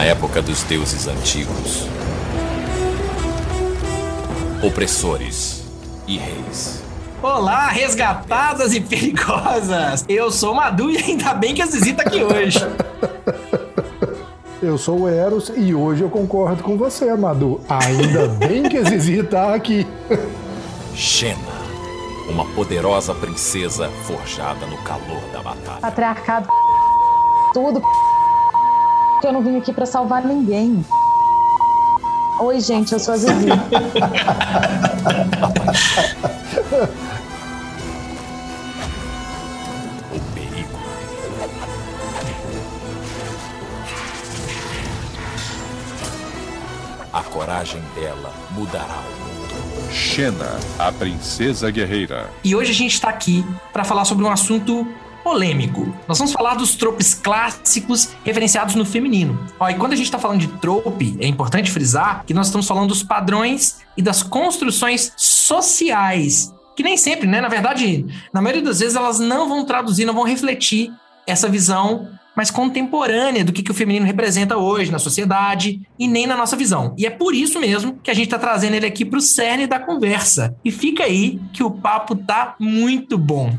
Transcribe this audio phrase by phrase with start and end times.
[0.00, 1.86] Na época dos deuses antigos,
[4.62, 5.62] opressores
[6.06, 6.82] e reis.
[7.22, 10.02] Olá, resgatadas e perigosas!
[10.08, 12.60] Eu sou Madu e ainda bem que a Zizi tá aqui hoje.
[14.62, 17.60] Eu sou o Eros e hoje eu concordo com você, Madu.
[17.68, 19.86] Ainda bem que a Zizi tá aqui.
[20.94, 21.36] Xena,
[22.30, 25.80] uma poderosa princesa forjada no calor da batalha.
[25.82, 26.48] Patriarcado,
[27.52, 27.82] tudo.
[29.20, 30.84] Que eu não vim aqui pra salvar ninguém.
[32.40, 33.50] Oi, gente, eu sou a Zizi.
[40.10, 40.78] O perigo.
[47.12, 49.92] A coragem dela mudará o mundo.
[49.92, 52.30] Xena, a princesa guerreira.
[52.42, 54.86] E hoje a gente está aqui para falar sobre um assunto
[55.22, 55.94] polêmico.
[56.06, 59.38] Nós vamos falar dos tropes clássicos referenciados no feminino.
[59.58, 62.66] Ó, e quando a gente está falando de trope, é importante frisar que nós estamos
[62.66, 66.54] falando dos padrões e das construções sociais.
[66.76, 67.40] Que nem sempre, né?
[67.40, 70.92] Na verdade, na maioria das vezes elas não vão traduzir, não vão refletir
[71.26, 76.26] essa visão mais contemporânea do que, que o feminino representa hoje na sociedade e nem
[76.26, 76.94] na nossa visão.
[76.96, 79.66] E é por isso mesmo que a gente está trazendo ele aqui para o cerne
[79.66, 80.54] da conversa.
[80.64, 83.52] E fica aí que o papo tá muito bom.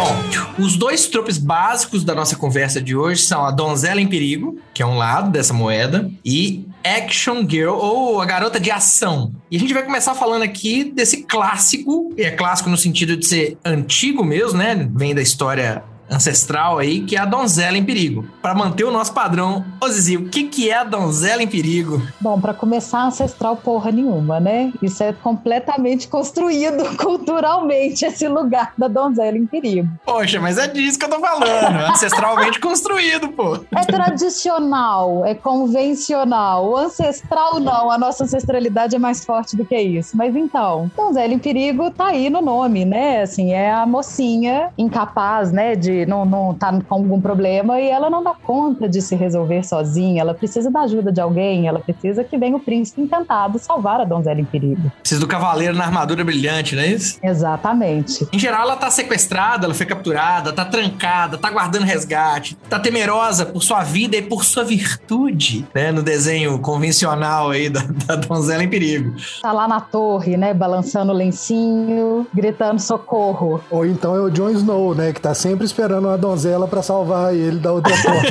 [0.00, 0.16] Bom,
[0.58, 4.82] os dois tropes básicos da nossa conversa de hoje são a donzela em perigo, que
[4.82, 9.30] é um lado dessa moeda, e action girl, ou a garota de ação.
[9.50, 13.26] E a gente vai começar falando aqui desse clássico, e é clássico no sentido de
[13.26, 14.88] ser antigo mesmo, né?
[14.94, 18.26] Vem da história ancestral aí, que é a donzela em perigo.
[18.42, 22.02] Para manter o nosso padrão, ô Zizi, o que, que é a donzela em perigo?
[22.20, 24.72] Bom, para começar, ancestral porra nenhuma, né?
[24.82, 29.88] Isso é completamente construído culturalmente, esse lugar da donzela em perigo.
[30.04, 31.90] Poxa, mas é disso que eu tô falando.
[31.90, 33.60] Ancestralmente construído, pô.
[33.76, 36.70] É tradicional, é convencional.
[36.70, 40.16] O ancestral não, a nossa ancestralidade é mais forte do que isso.
[40.16, 43.22] Mas então, donzela em perigo tá aí no nome, né?
[43.22, 48.10] Assim, é a mocinha incapaz, né, de não, não tá com algum problema e ela
[48.10, 50.20] não dá conta de se resolver sozinha.
[50.20, 54.04] Ela precisa da ajuda de alguém, ela precisa que venha o príncipe encantado salvar a
[54.04, 54.90] donzela em perigo.
[55.00, 57.18] Precisa do cavaleiro na armadura brilhante, não é isso?
[57.22, 58.26] Exatamente.
[58.32, 63.46] Em geral, ela tá sequestrada, ela foi capturada, tá trancada, tá guardando resgate, tá temerosa
[63.46, 65.92] por sua vida e por sua virtude, né?
[65.92, 69.14] No desenho convencional aí da, da donzela em perigo.
[69.42, 73.60] Tá lá na torre, né, balançando o lencinho, gritando socorro.
[73.70, 75.12] Ou então é o Jon Snow, né?
[75.12, 78.30] Que tá sempre esperando uma donzela pra salvar ele da outra porta.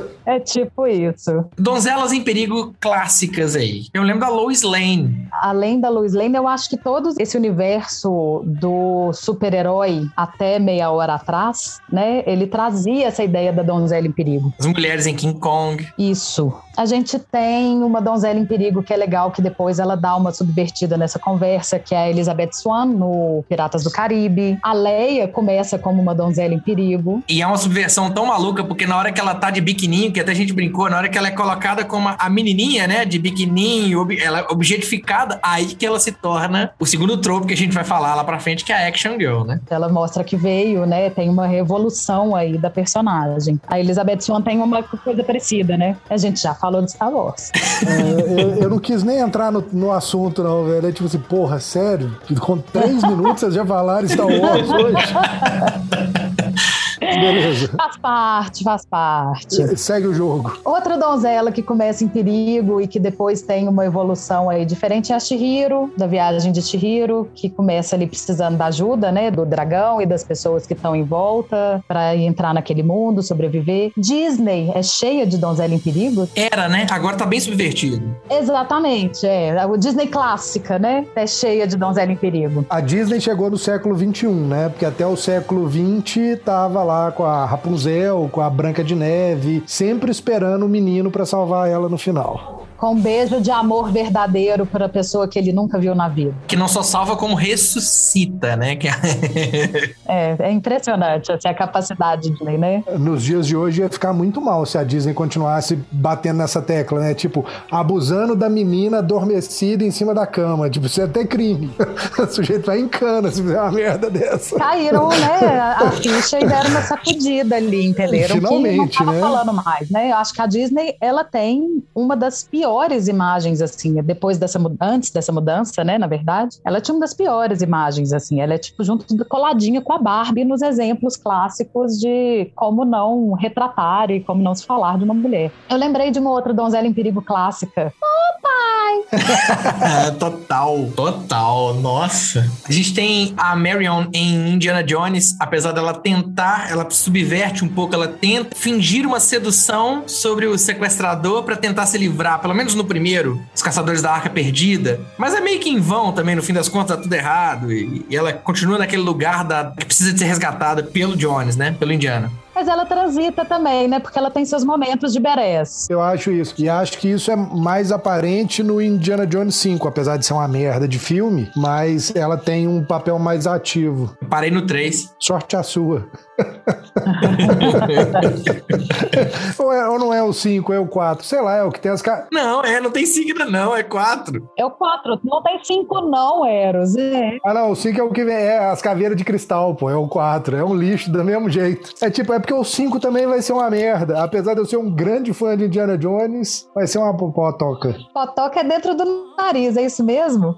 [0.26, 1.44] É tipo isso.
[1.56, 3.84] Donzelas em perigo clássicas aí.
[3.94, 5.28] Eu lembro da Lois Lane.
[5.32, 11.14] Além da Lois Lane, eu acho que todo esse universo do super-herói até meia hora
[11.14, 12.24] atrás, né?
[12.26, 14.52] Ele trazia essa ideia da donzela em perigo.
[14.58, 15.86] As mulheres em King Kong.
[15.96, 16.52] Isso.
[16.76, 20.32] A gente tem uma donzela em perigo que é legal, que depois ela dá uma
[20.32, 24.58] subvertida nessa conversa, que é a Elizabeth Swan no Piratas do Caribe.
[24.62, 27.22] A Leia começa como uma donzela em perigo.
[27.28, 30.20] E é uma subversão tão maluca, porque na hora que ela tá de biquininho, que
[30.20, 33.18] até a gente brincou, na hora que ela é colocada como a menininha, né, de
[33.18, 37.74] biquininho, ela é objetificada, aí que ela se torna o segundo tropo que a gente
[37.74, 39.60] vai falar lá pra frente, que é a Action Girl, né?
[39.68, 43.60] Ela mostra que veio, né, tem uma revolução aí da personagem.
[43.66, 45.98] A Elizabeth Swan tem uma coisa parecida, né?
[46.08, 47.52] A gente já falou de Star Wars.
[47.86, 50.88] É, eu, eu, não quis nem entrar no, no assunto, não, velho.
[50.88, 52.16] É tipo assim, porra, sério?
[52.40, 54.96] Com três minutos vocês já falaram Star Wars hoje?
[57.14, 57.70] Beleza.
[57.76, 59.78] Faz parte, faz parte.
[59.78, 60.58] Segue o jogo.
[60.64, 65.16] Outra donzela que começa em perigo e que depois tem uma evolução aí diferente é
[65.16, 70.00] a Shihiro, da viagem de Shihiro, que começa ali precisando da ajuda, né, do dragão
[70.00, 73.92] e das pessoas que estão em volta para entrar naquele mundo, sobreviver.
[73.96, 76.28] Disney é cheia de donzela em perigo.
[76.34, 76.86] Era, né?
[76.90, 78.02] Agora tá bem subvertido.
[78.30, 79.58] Exatamente, é.
[79.58, 81.06] A Disney clássica, né?
[81.14, 82.64] É cheia de donzela em perigo.
[82.68, 84.68] A Disney chegou no século XXI, né?
[84.68, 89.62] Porque até o século XX tava lá com a Rapunzel, com a Branca de Neve,
[89.66, 92.55] sempre esperando o menino para salvar ela no final.
[92.76, 96.34] Com um beijo de amor verdadeiro para a pessoa que ele nunca viu na vida.
[96.46, 98.76] Que não só salva, como ressuscita, né?
[100.06, 102.84] é, é impressionante assim, a capacidade de né?
[102.98, 107.00] Nos dias de hoje ia ficar muito mal se a Disney continuasse batendo nessa tecla,
[107.00, 107.14] né?
[107.14, 110.70] Tipo, abusando da menina adormecida em cima da cama.
[110.70, 111.74] Tipo, isso é até crime.
[112.18, 114.56] o sujeito vai em cana se fizer uma merda dessa.
[114.58, 115.60] Caíram, né?
[115.76, 118.36] A ficha e deram uma sacudida ali, entenderam?
[118.36, 119.20] Finalmente, que não tava né?
[119.20, 120.10] falando mais, né?
[120.10, 124.58] Eu acho que a Disney, ela tem uma das piores piores imagens, assim, depois dessa,
[124.80, 126.56] antes dessa mudança, né, na verdade.
[126.64, 128.40] Ela tinha uma das piores imagens, assim.
[128.40, 134.10] Ela é, tipo, junto, coladinha com a Barbie nos exemplos clássicos de como não retratar
[134.10, 135.52] e como não se falar de uma mulher.
[135.70, 137.94] Eu lembrei de uma outra donzela em perigo clássica.
[138.02, 140.16] Oh, pai!
[140.18, 141.74] total, total.
[141.74, 142.50] Nossa.
[142.68, 147.94] A gente tem a Marion em Indiana Jones, apesar dela tentar, ela subverte um pouco,
[147.94, 152.84] ela tenta fingir uma sedução sobre o sequestrador para tentar se livrar, pelo menos no
[152.84, 155.00] primeiro, os caçadores da arca perdida.
[155.18, 157.72] Mas é meio que em vão também, no fim das contas, tá tudo errado.
[157.72, 161.76] E, e ela continua naquele lugar da, que precisa de ser resgatada pelo Jones, né?
[161.78, 164.00] Pelo Indiana mas ela transita também, né?
[164.00, 165.86] Porque ela tem seus momentos de berés.
[165.90, 166.54] Eu acho isso.
[166.56, 170.48] E acho que isso é mais aparente no Indiana Jones 5, apesar de ser uma
[170.48, 174.16] merda de filme, mas ela tem um papel mais ativo.
[174.30, 175.14] parei no 3.
[175.18, 176.08] Sorte a sua.
[179.58, 181.26] ou, é, ou, não é o 5, é o 4.
[181.26, 182.26] Sei lá, é o que tem as caras.
[182.32, 184.48] Não, é, não tem sigla, não, é 4.
[184.56, 185.20] É o 4.
[185.24, 186.96] Não tem 5, não, Eros.
[186.96, 187.36] É.
[187.44, 188.34] Ah, não, o 5 é o que vem.
[188.34, 189.90] É as caveiras de cristal, pô.
[189.90, 190.56] É o 4.
[190.56, 191.92] É um lixo do mesmo jeito.
[192.00, 194.22] É tipo, é porque o 5 também vai ser uma merda.
[194.22, 197.96] Apesar de eu ser um grande fã de Indiana Jones, vai ser uma potoca.
[198.14, 200.56] Potoca é dentro do nariz, é isso mesmo?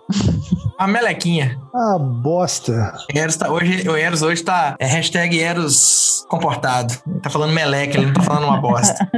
[0.78, 1.58] A melequinha.
[1.74, 2.92] Ah, bosta.
[3.14, 4.76] Eros tá, hoje, o Eros hoje tá.
[4.78, 6.92] É hashtag Eros comportado.
[7.06, 9.10] Ele tá falando meleca, ele não tá falando uma bosta.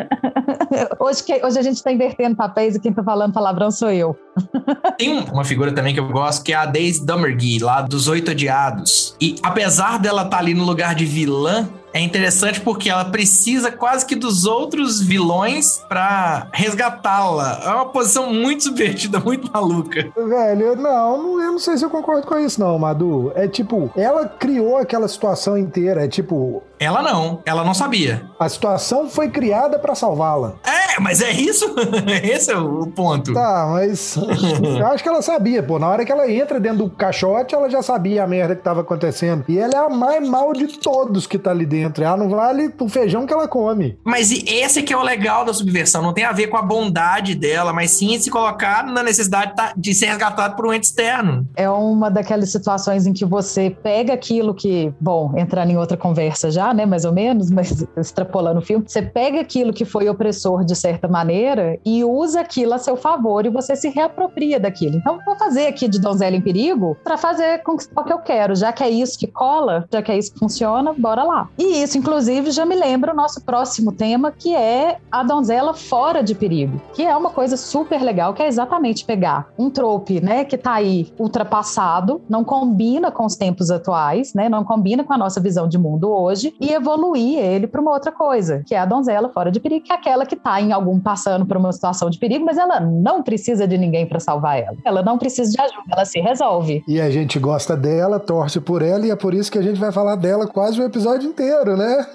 [1.01, 4.17] hoje, que, hoje a gente tá invertendo papéis e quem tá falando palavrão sou eu.
[4.97, 8.31] Tem uma figura também que eu gosto, que é a Daisy Dummergy, lá dos Oito
[8.31, 9.17] Odiados.
[9.21, 13.71] E apesar dela estar tá ali no lugar de vilã, é interessante porque ela precisa
[13.71, 17.61] quase que dos outros vilões para resgatá-la.
[17.65, 20.11] É uma posição muito subvertida, muito maluca.
[20.17, 23.33] Velho, não, eu não sei se eu concordo com isso, não, Madu.
[23.35, 26.05] É tipo, ela criou aquela situação inteira.
[26.05, 26.63] É tipo.
[26.79, 28.23] Ela não, ela não sabia.
[28.39, 30.55] A situação foi criada para salvá-la.
[30.65, 31.75] É, mas é isso?
[32.23, 33.35] Esse é o ponto.
[33.35, 34.17] Tá, mas
[34.79, 35.79] eu acho que ela sabia, pô.
[35.79, 38.81] Na hora que ela entra dentro do caixote, ela já sabia a merda que tava
[38.81, 39.45] acontecendo.
[39.49, 42.05] E ela é a mais mal de todos que tá ali dentro dentro.
[42.05, 43.99] Ela não vale o feijão que ela come.
[44.05, 46.03] Mas esse que é o legal da subversão.
[46.03, 49.73] Não tem a ver com a bondade dela, mas sim se colocar na necessidade tá,
[49.77, 51.47] de ser resgatado por um ente externo.
[51.57, 56.51] É uma daquelas situações em que você pega aquilo que, bom, entrando em outra conversa
[56.51, 60.65] já, né, mais ou menos, mas extrapolando o filme, você pega aquilo que foi opressor
[60.65, 64.97] de certa maneira e usa aquilo a seu favor e você se reapropria daquilo.
[64.97, 68.55] Então, vou fazer aqui de Donzela em Perigo para fazer conquistar o que eu quero,
[68.55, 71.49] já que é isso que cola, já que é isso que funciona, bora lá.
[71.59, 75.73] E e isso, inclusive, já me lembra o nosso próximo tema, que é a donzela
[75.73, 80.21] fora de perigo, que é uma coisa super legal, que é exatamente pegar um trope,
[80.21, 85.13] né, que tá aí ultrapassado, não combina com os tempos atuais, né, não combina com
[85.13, 88.79] a nossa visão de mundo hoje, e evoluir ele para uma outra coisa, que é
[88.79, 91.73] a donzela fora de perigo, que é aquela que tá em algum passando por uma
[91.73, 94.77] situação de perigo, mas ela não precisa de ninguém para salvar ela.
[94.85, 96.83] Ela não precisa de ajuda, ela se resolve.
[96.89, 99.79] E a gente gosta dela, torce por ela, e é por isso que a gente
[99.79, 102.07] vai falar dela quase o episódio inteiro né?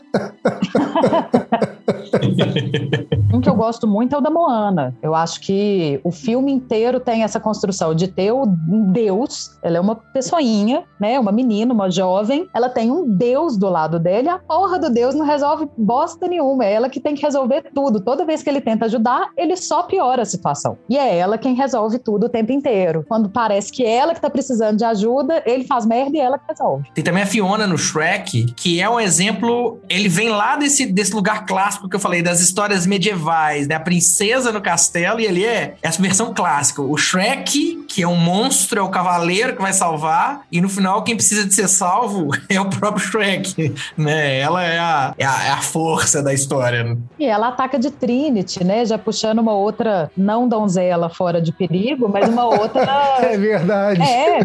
[3.36, 4.96] um que eu gosto muito é o da Moana.
[5.02, 9.80] Eu acho que o filme inteiro tem essa construção de ter o Deus, ela é
[9.80, 11.20] uma pessoinha, né?
[11.20, 15.14] Uma menina, uma jovem, ela tem um Deus do lado dele, a porra do Deus
[15.14, 18.00] não resolve bosta nenhuma, é ela que tem que resolver tudo.
[18.00, 20.78] Toda vez que ele tenta ajudar, ele só piora a situação.
[20.90, 23.06] E é ela quem resolve tudo o tempo inteiro.
[23.08, 26.46] Quando parece que ela que tá precisando de ajuda, ele faz merda e ela que
[26.48, 26.90] resolve.
[26.94, 31.14] Tem também a Fiona no Shrek, que é um exemplo, ele vem lá desse, desse
[31.14, 33.25] lugar clássico que eu falei, das histórias medievais,
[33.68, 33.76] né?
[33.76, 36.82] A princesa no castelo, e ele é essa versão clássica.
[36.82, 41.04] O Shrek, que é um monstro, é o cavaleiro que vai salvar, e no final
[41.04, 44.40] quem precisa de ser salvo é o próprio Shrek, né?
[44.40, 46.98] Ela é a, é a, é a força da história.
[47.20, 48.86] E ela ataca de Trinity, né?
[48.86, 52.86] Já puxando uma outra, não donzela fora de perigo, mas uma outra...
[53.22, 54.02] é verdade.
[54.02, 54.40] É.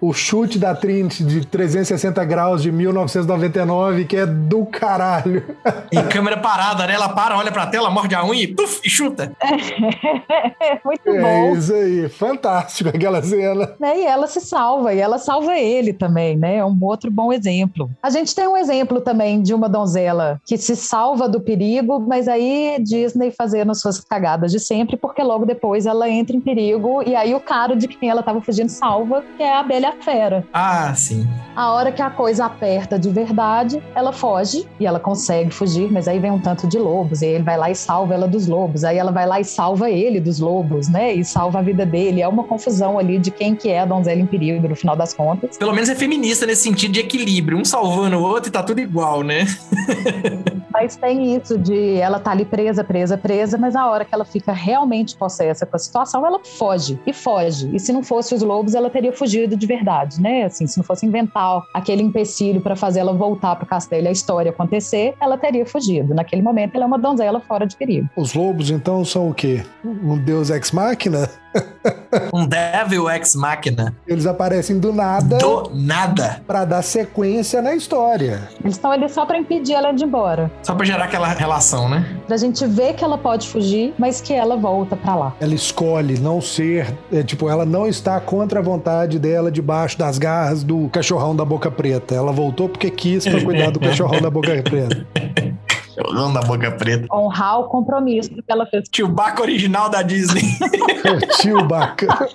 [0.00, 5.42] o chute da Trinity de 360 graus de 1999, que é do caralho.
[5.90, 6.94] E câmera parada, né?
[6.94, 9.32] Ela para, olha pra tela, morde a unha e, puf, e chuta.
[9.40, 11.26] É, muito é bom.
[11.26, 13.74] É isso aí, fantástico aquela cena.
[13.80, 16.56] É, e ela se salva, e ela salva ele também, né?
[16.56, 17.90] É um outro bom exemplo.
[18.02, 22.28] A gente tem um exemplo também de uma donzela que se salva do perigo, mas
[22.28, 27.14] aí Disney fazendo suas cagadas de sempre, porque logo depois ela entra em perigo e
[27.14, 30.44] aí o cara de quem ela estava fugindo salva, que é a abelha fera.
[30.52, 31.26] Ah, sim.
[31.54, 36.08] A hora que a coisa aperta de verdade, ela foge e ela consegue fugir, mas
[36.08, 38.82] aí vem um tanto de lobos e ele vai lá e salva ela dos lobos.
[38.82, 41.14] Aí ela vai lá e salva ele dos lobos, né?
[41.14, 42.22] E salva a vida dele.
[42.22, 45.14] É uma confusão ali de quem que é a donzela em perigo no final das
[45.14, 45.56] contas.
[45.56, 48.80] Pelo menos é feminista nesse sentido de equilíbrio, um salvando o outro e tá tudo
[48.80, 49.46] igual, né?
[50.74, 54.24] Mas tem isso de ela tá ali presa, presa, presa, mas a hora que ela
[54.24, 57.70] fica realmente possessa com a situação, ela foge e foge.
[57.72, 60.42] E se não fosse os lobos, ela teria fugido de verdade, né?
[60.42, 64.12] Assim, se não fosse inventar aquele empecilho para fazer ela voltar pro castelo e a
[64.12, 66.12] história acontecer, ela teria fugido.
[66.12, 68.08] Naquele momento, ela é uma donzela fora de perigo.
[68.16, 69.62] Os lobos, então, são o quê?
[69.84, 71.30] Um deus ex-máquina?
[72.32, 73.94] Um Devil Ex Machina.
[74.06, 76.40] Eles aparecem do nada Do nada.
[76.46, 78.48] pra dar sequência na história.
[78.62, 80.50] Eles estão ali só para impedir ela de ir embora.
[80.62, 82.06] Só pra gerar aquela relação, né?
[82.26, 85.34] Pra gente ver que ela pode fugir, mas que ela volta pra lá.
[85.40, 90.16] Ela escolhe não ser, é, tipo, ela não está contra a vontade dela debaixo das
[90.16, 92.14] garras do cachorrão da boca preta.
[92.14, 95.04] Ela voltou porque quis pra cuidar do cachorrão da boca preta.
[95.94, 97.06] Chorão da boca preta.
[97.14, 98.88] Honrar o compromisso que ela fez.
[98.88, 100.42] Tio Baco original da Disney.
[101.40, 102.28] Tio Baca.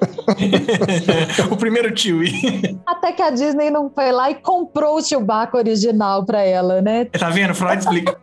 [1.52, 2.22] o primeiro tio.
[2.86, 7.06] Até que a Disney não foi lá e comprou o Chewbacca original pra ela, né?
[7.06, 7.54] Tá vendo?
[7.54, 8.18] Freud explica.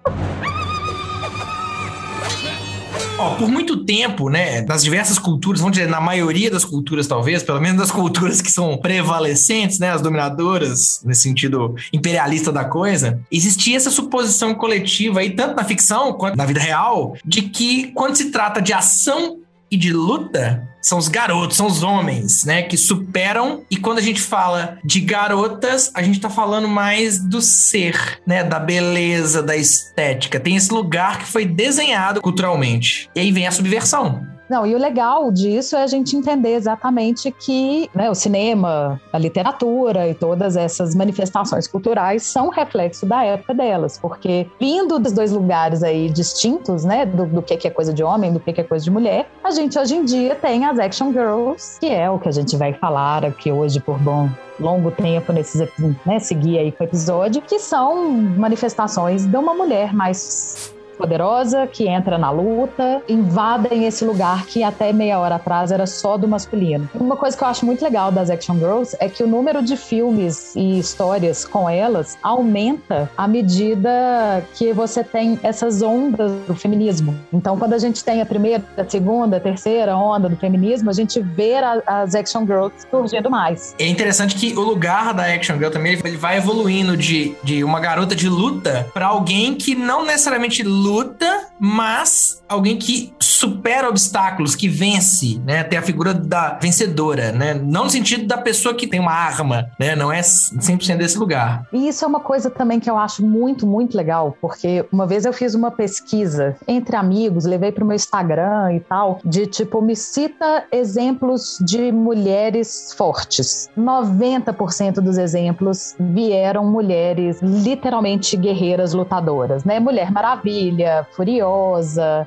[3.19, 7.43] Ó, por muito tempo, né, nas diversas culturas, vamos dizer, na maioria das culturas, talvez,
[7.43, 13.19] pelo menos das culturas que são prevalecentes, né, as dominadoras, nesse sentido imperialista da coisa,
[13.33, 18.17] existia essa suposição coletiva aí, tanto na ficção quanto na vida real, de que quando
[18.17, 19.39] se trata de ação
[19.71, 23.65] e de luta, são os garotos, são os homens, né, que superam.
[23.71, 28.45] E quando a gente fala de garotas, a gente tá falando mais do ser, né,
[28.45, 30.39] da beleza, da estética.
[30.39, 33.11] Tem esse lugar que foi desenhado culturalmente.
[33.15, 34.36] E aí vem a subversão.
[34.49, 39.19] Não, e o legal disso é a gente entender exatamente que né, o cinema, a
[39.19, 45.33] literatura e todas essas manifestações culturais são reflexo da época delas, porque vindo dos dois
[45.33, 48.85] lugares aí distintos, né, do, do que é coisa de homem, do que é coisa
[48.85, 52.29] de mulher, a gente hoje em dia tem as action girls, que é o que
[52.29, 55.69] a gente vai falar aqui hoje por bom longo tempo nesses
[56.05, 61.87] né, seguir aí com o episódio, que são manifestações de uma mulher mais poderosa que
[61.87, 66.89] entra na luta, invadem esse lugar que até meia hora atrás era só do masculino.
[66.95, 69.77] Uma coisa que eu acho muito legal das Action Girls é que o número de
[69.77, 77.15] filmes e histórias com elas aumenta à medida que você tem essas ondas do feminismo.
[77.33, 80.93] Então, quando a gente tem a primeira, a segunda, a terceira onda do feminismo, a
[80.93, 81.55] gente vê
[81.87, 83.75] as Action Girls surgindo mais.
[83.79, 87.81] É interessante que o lugar da action girl também ele vai evoluindo de, de uma
[87.81, 94.55] garota de luta pra alguém que não necessariamente luta, luta mas alguém que supera obstáculos,
[94.55, 95.63] que vence, né?
[95.65, 97.55] Tem a figura da vencedora, né?
[97.55, 99.95] Não no sentido da pessoa que tem uma arma, né?
[99.95, 101.67] Não é 100% desse lugar.
[101.73, 105.25] E isso é uma coisa também que eu acho muito, muito legal, porque uma vez
[105.25, 109.83] eu fiz uma pesquisa entre amigos, levei para o meu Instagram e tal, de tipo,
[109.83, 113.69] me cita exemplos de mulheres fortes.
[113.77, 119.79] 90% dos exemplos vieram mulheres literalmente guerreiras lutadoras, né?
[119.79, 121.46] Mulher Maravilha, Furiosa,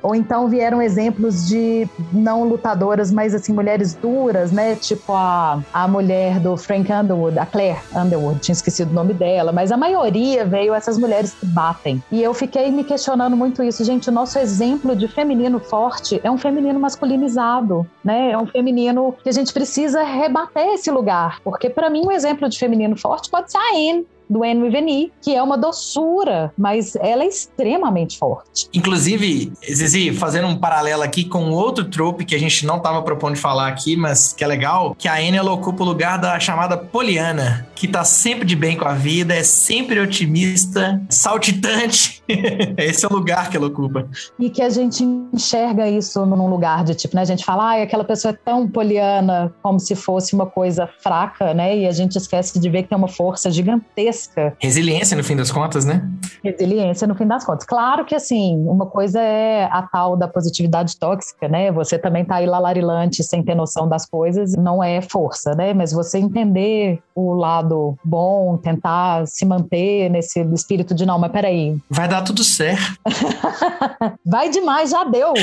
[0.02, 4.74] ou então vieram exemplos de não lutadoras, mas assim, mulheres duras, né?
[4.76, 9.52] Tipo a, a mulher do Frank Underwood, a Claire Underwood, tinha esquecido o nome dela,
[9.52, 12.02] mas a maioria veio essas mulheres que batem.
[12.10, 13.84] E eu fiquei me questionando muito isso.
[13.84, 18.30] Gente, o nosso exemplo de feminino forte é um feminino masculinizado, né?
[18.30, 21.40] É um feminino que a gente precisa rebater esse lugar.
[21.42, 25.12] Porque para mim, um exemplo de feminino forte pode ser a Anne, do Anne Riveni,
[25.20, 28.68] que é uma doçura, mas ela é extremamente forte.
[28.72, 33.34] Inclusive, Zizi, fazendo um paralelo aqui com outro trope que a gente não estava propondo
[33.34, 36.38] de falar aqui, mas que é legal, que a Anne ela ocupa o lugar da
[36.38, 42.22] chamada Poliana, que tá sempre de bem com a vida, é sempre otimista, saltitante.
[42.78, 44.08] Esse é o lugar que ela ocupa.
[44.38, 47.22] E que a gente enxerga isso num lugar de tipo, né?
[47.22, 51.52] A gente fala, ah, aquela pessoa é tão poliana como se fosse uma coisa fraca,
[51.52, 51.78] né?
[51.78, 54.19] E a gente esquece de ver que tem uma força gigantesca
[54.58, 56.02] Resiliência, no fim das contas, né?
[56.42, 57.66] resiliência no fim das contas.
[57.66, 61.70] Claro que assim, uma coisa é a tal da positividade tóxica, né?
[61.70, 65.74] Você também tá aí lalarilante sem ter noção das coisas, não é força, né?
[65.74, 71.78] Mas você entender o lado bom, tentar se manter nesse espírito de não, mas peraí,
[71.88, 72.98] Vai dar tudo certo.
[74.24, 75.34] vai demais, já deu.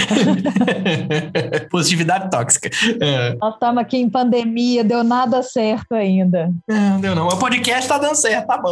[1.69, 2.69] Positividade tóxica.
[3.01, 3.35] É.
[3.35, 6.51] Nós estamos aqui em pandemia, deu nada certo ainda.
[6.67, 7.27] Não, deu não.
[7.27, 8.66] O podcast tá dando certo, tá bom.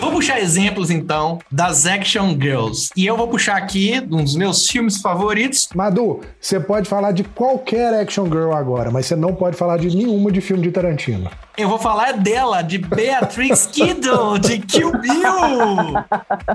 [0.00, 2.90] Vou puxar exemplos então das Action Girls.
[2.96, 5.68] E eu vou puxar aqui um dos meus filmes favoritos.
[5.74, 9.94] Madu, você pode falar de qualquer action girl agora, mas você não pode falar de
[9.94, 11.30] nenhuma de filme de Tarantino.
[11.56, 16.04] Eu vou falar dela, de Beatrix Kiddo, de Kill Bill.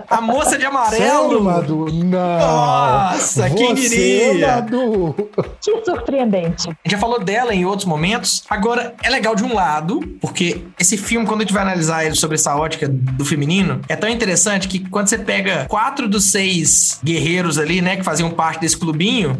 [0.10, 1.30] A moça de amarelo.
[1.30, 1.86] Sério, Madu?
[2.04, 2.40] Não.
[2.40, 4.56] Nossa, quem Você, diria?
[4.56, 5.16] Madu.
[5.62, 6.68] Que surpreendente.
[6.68, 8.44] A gente já falou dela em outros momentos.
[8.50, 12.16] Agora, é legal de um lado, porque esse filme, quando a gente vai analisar ele
[12.16, 17.00] sobre essa ótica do feminino, é tão interessante que quando você pega quatro dos seis
[17.02, 19.38] guerreiros ali, né, que faziam parte desse clubinho,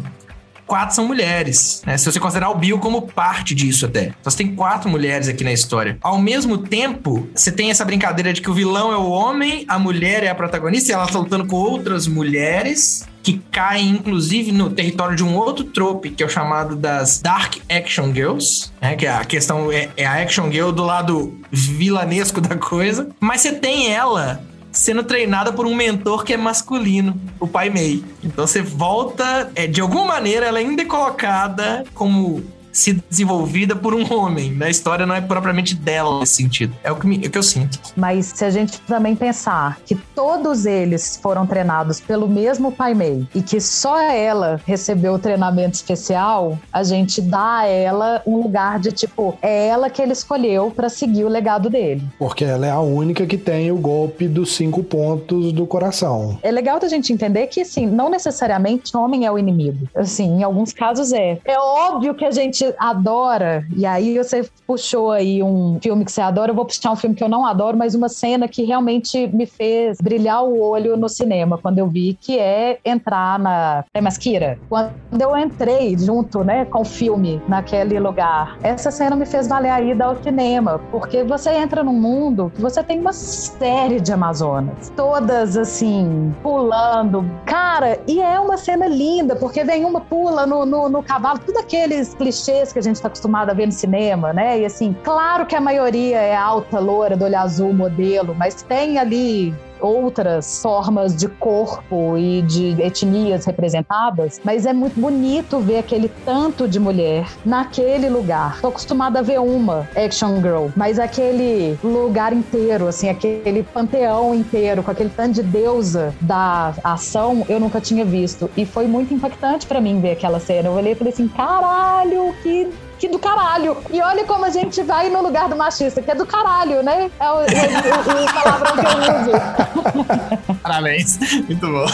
[0.70, 1.98] quatro são mulheres, né?
[1.98, 4.14] Se você considerar o Bill como parte disso até.
[4.20, 5.98] Então você tem quatro mulheres aqui na história.
[6.00, 9.80] Ao mesmo tempo, você tem essa brincadeira de que o vilão é o homem, a
[9.80, 14.70] mulher é a protagonista, e ela tá lutando com outras mulheres que caem, inclusive, no
[14.70, 18.94] território de um outro trope, que é o chamado das Dark Action Girls, né?
[18.94, 23.08] Que a questão é, é a action girl do lado vilanesco da coisa.
[23.18, 24.40] Mas você tem ela
[24.72, 28.04] sendo treinada por um mentor que é masculino, o pai Mei.
[28.22, 33.94] Então você volta, é, de alguma maneira, ela ainda é colocada como se desenvolvida por
[33.94, 34.52] um homem.
[34.52, 36.74] Na história não é propriamente dela nesse sentido.
[36.82, 37.78] É o que, me- é o que eu sinto.
[37.96, 43.26] Mas se a gente também pensar que todos eles foram treinados pelo mesmo Pai Mei
[43.34, 48.78] e que só ela recebeu o treinamento especial, a gente dá a ela um lugar
[48.78, 52.02] de tipo, é ela que ele escolheu pra seguir o legado dele.
[52.18, 56.38] Porque ela é a única que tem o golpe dos cinco pontos do coração.
[56.42, 59.88] É legal da gente entender que, assim, não necessariamente o homem é o inimigo.
[59.94, 61.38] Assim, em alguns casos é.
[61.44, 66.20] É óbvio que a gente adora, e aí você puxou aí um filme que você
[66.20, 69.26] adora, eu vou puxar um filme que eu não adoro, mas uma cena que realmente
[69.28, 74.58] me fez brilhar o olho no cinema quando eu vi, que é entrar na Temasquira.
[74.68, 79.70] Quando eu entrei junto, né, com o filme naquele lugar, essa cena me fez valer
[79.70, 84.12] a ida ao cinema, porque você entra num mundo que você tem uma série de
[84.12, 87.24] Amazonas, todas assim, pulando.
[87.44, 91.58] Cara, e é uma cena linda, porque vem uma pula no, no, no cavalo, tudo
[91.58, 94.60] aqueles clichês que a gente está acostumado a ver no cinema, né?
[94.60, 98.98] E assim, claro que a maioria é alta, loura, do olho azul, modelo, mas tem
[98.98, 106.08] ali outras formas de corpo e de etnias representadas, mas é muito bonito ver aquele
[106.24, 108.60] tanto de mulher naquele lugar.
[108.60, 114.82] Tô acostumada a ver uma action girl, mas aquele lugar inteiro, assim, aquele panteão inteiro,
[114.82, 118.50] com aquele tanto de deusa da ação, eu nunca tinha visto.
[118.56, 120.68] E foi muito impactante pra mim ver aquela cena.
[120.68, 122.68] Eu olhei e falei assim: caralho, que
[123.00, 123.76] que do caralho.
[123.90, 127.10] E olha como a gente vai no lugar do machista, que é do caralho, né?
[127.18, 130.60] É o, o, o- o palavrão que eu uso.
[130.62, 131.18] Parabéns.
[131.48, 131.86] Muito bom.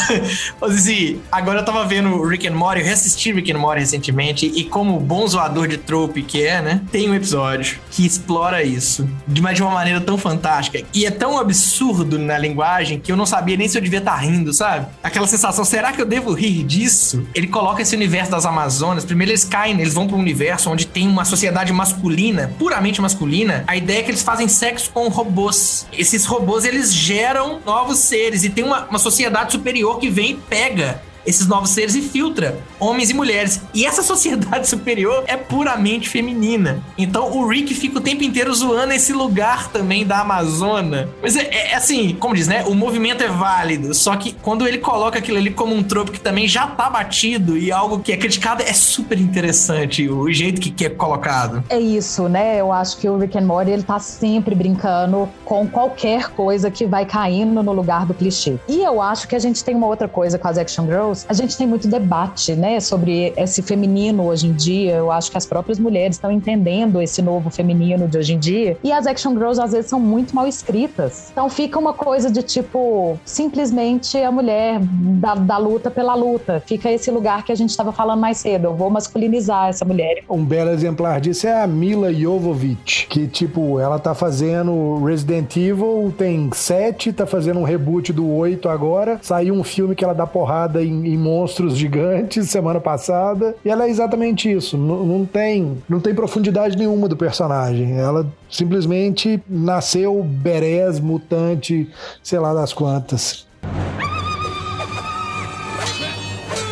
[0.61, 4.46] Ô, Zizi, agora eu tava vendo Rick and Morty, eu reassisti Rick and Morty recentemente,
[4.46, 6.81] e como bom zoador de trope que é, né?
[6.90, 10.83] Tem um episódio que explora isso, de, mas de uma maneira tão fantástica.
[10.92, 14.16] E é tão absurdo na linguagem que eu não sabia nem se eu devia estar
[14.16, 14.87] rindo, sabe?
[15.02, 17.24] Aquela sensação, será que eu devo rir disso?
[17.35, 20.87] Ele coloca esse universo das Amazonas, primeiro eles caem, eles vão para um universo onde
[20.96, 23.64] tem uma sociedade masculina, puramente masculina.
[23.66, 25.87] A ideia é que eles fazem sexo com robôs.
[25.92, 30.35] Esses robôs, eles geram novos seres e tem uma, uma sociedade superior que vem e
[30.37, 33.60] pega esses novos seres e filtra homens e mulheres.
[33.74, 36.82] E essa sociedade superior é puramente feminina.
[36.96, 41.08] Então o Rick fica o tempo inteiro zoando esse lugar também da Amazônia.
[41.22, 42.64] Mas é, é assim, como diz, né?
[42.66, 43.94] O movimento é válido.
[43.94, 47.56] Só que quando ele coloca aquilo ali como um tropo que também já tá batido
[47.56, 51.64] e algo que é criticado, é super interessante o jeito que, que é colocado.
[51.68, 52.60] É isso, né?
[52.60, 56.86] Eu acho que o Rick and Morty, ele tá sempre brincando com qualquer coisa que
[56.86, 58.56] vai caindo no lugar do clichê.
[58.68, 61.15] E eu acho que a gente tem uma outra coisa com as Action Girls.
[61.29, 62.81] A gente tem muito debate, né?
[62.81, 64.96] Sobre esse feminino hoje em dia.
[64.96, 68.76] Eu acho que as próprias mulheres estão entendendo esse novo feminino de hoje em dia.
[68.83, 71.29] E as Action Girls, às vezes, são muito mal escritas.
[71.33, 76.62] Então fica uma coisa de tipo, simplesmente a mulher da, da luta pela luta.
[76.66, 78.66] Fica esse lugar que a gente estava falando mais cedo.
[78.66, 80.24] Eu vou masculinizar essa mulher.
[80.29, 86.12] Um belo exemplar disso é a Mila Jovovich, que, tipo, ela tá fazendo Resident Evil,
[86.16, 89.18] tem sete, tá fazendo um reboot do oito agora.
[89.22, 93.55] Saiu um filme que ela dá porrada em, em monstros gigantes semana passada.
[93.64, 94.77] E ela é exatamente isso.
[94.77, 97.99] N- não tem, não tem profundidade nenhuma do personagem.
[97.99, 101.88] Ela simplesmente nasceu berés, mutante,
[102.23, 103.47] sei lá das quantas.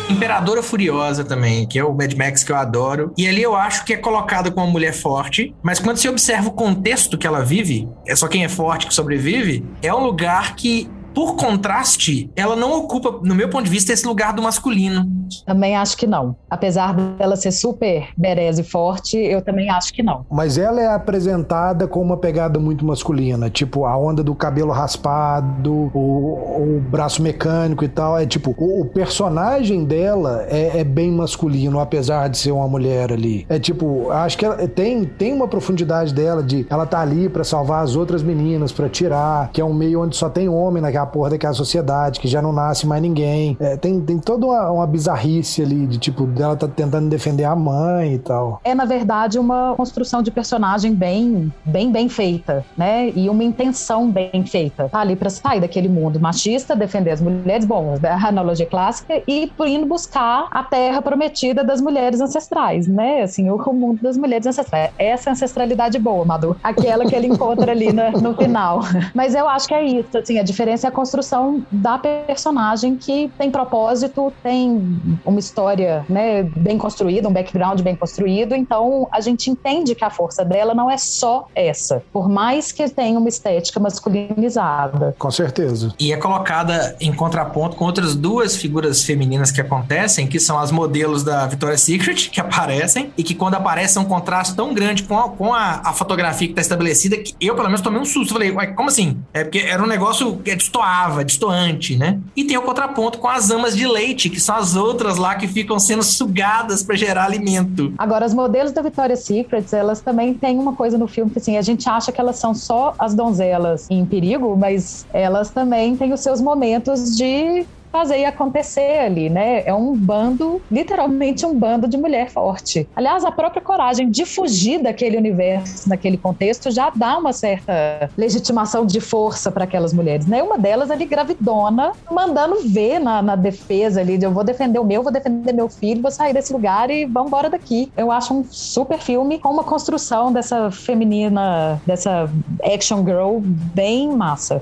[0.09, 3.11] Imperadora Furiosa também, que é o Mad Max que eu adoro.
[3.17, 6.47] E ali eu acho que é colocada como uma mulher forte, mas quando você observa
[6.47, 10.55] o contexto que ela vive, é só quem é forte que sobrevive, é um lugar
[10.55, 15.09] que por contraste, ela não ocupa, no meu ponto de vista, esse lugar do masculino.
[15.45, 16.35] Também acho que não.
[16.49, 20.25] Apesar dela ser super bereza e forte, eu também acho que não.
[20.29, 25.89] Mas ela é apresentada com uma pegada muito masculina, tipo a onda do cabelo raspado,
[25.93, 28.19] o, o braço mecânico e tal.
[28.19, 33.13] É tipo, o, o personagem dela é, é, bem masculino, apesar de ser uma mulher
[33.13, 33.45] ali.
[33.47, 37.45] É tipo, acho que ela, tem, tem uma profundidade dela de ela tá ali para
[37.45, 41.04] salvar as outras meninas, para tirar, que é um meio onde só tem homem naquela
[41.05, 43.57] porra daquela sociedade, que já não nasce mais ninguém.
[43.59, 47.55] É, tem, tem toda uma, uma bizarrice ali de tipo, dela tá tentando defender a
[47.55, 48.59] mãe e tal.
[48.63, 53.11] É, na verdade, uma construção de personagem bem, bem, bem feita, né?
[53.15, 54.89] E uma intenção bem feita.
[54.89, 59.51] Tá ali pra sair daquele mundo machista, defender as mulheres, bom, a analogia clássica, e
[59.67, 63.21] indo buscar a terra prometida das mulheres ancestrais, né?
[63.21, 64.91] Assim, o mundo das mulheres ancestrais.
[64.97, 66.55] Essa ancestralidade boa, Madu.
[66.63, 68.79] Aquela que ele encontra ali no, no final.
[69.13, 73.29] Mas eu acho que é isso, assim, a diferença é a construção da personagem que
[73.37, 79.49] tem propósito, tem uma história, né, bem construída, um background bem construído, então a gente
[79.49, 83.79] entende que a força dela não é só essa, por mais que tenha uma estética
[83.79, 85.15] masculinizada.
[85.19, 85.93] Com certeza.
[85.99, 90.71] E é colocada em contraponto com outras duas figuras femininas que acontecem, que são as
[90.71, 95.03] modelos da Victoria's Secret, que aparecem, e que quando aparecem é um contraste tão grande
[95.03, 98.05] com a, com a, a fotografia que está estabelecida, que eu, pelo menos, tomei um
[98.05, 98.33] susto.
[98.33, 99.17] Falei, ué, como assim?
[99.33, 100.55] É porque era um negócio que
[100.85, 102.19] destoava, destoante, né?
[102.35, 105.47] E tem o contraponto com as amas de leite, que são as outras lá que
[105.47, 107.93] ficam sendo sugadas para gerar alimento.
[107.97, 111.57] Agora, as modelos da Victoria's Secret, elas também têm uma coisa no filme que, assim,
[111.57, 116.13] a gente acha que elas são só as donzelas em perigo, mas elas também têm
[116.13, 119.63] os seus momentos de fazer acontecer ali, né?
[119.65, 122.85] É um bando, literalmente um bando de mulher forte.
[122.93, 128.85] Aliás, a própria coragem de fugir daquele universo, naquele contexto, já dá uma certa legitimação
[128.85, 130.43] de força para aquelas mulheres, né?
[130.43, 134.83] Uma delas ali gravidona, mandando ver na, na defesa ali, de eu vou defender o
[134.83, 137.89] meu, vou defender meu filho, vou sair desse lugar e vamos embora daqui.
[137.95, 142.29] Eu acho um super filme com uma construção dessa feminina, dessa
[142.61, 144.61] action girl bem massa.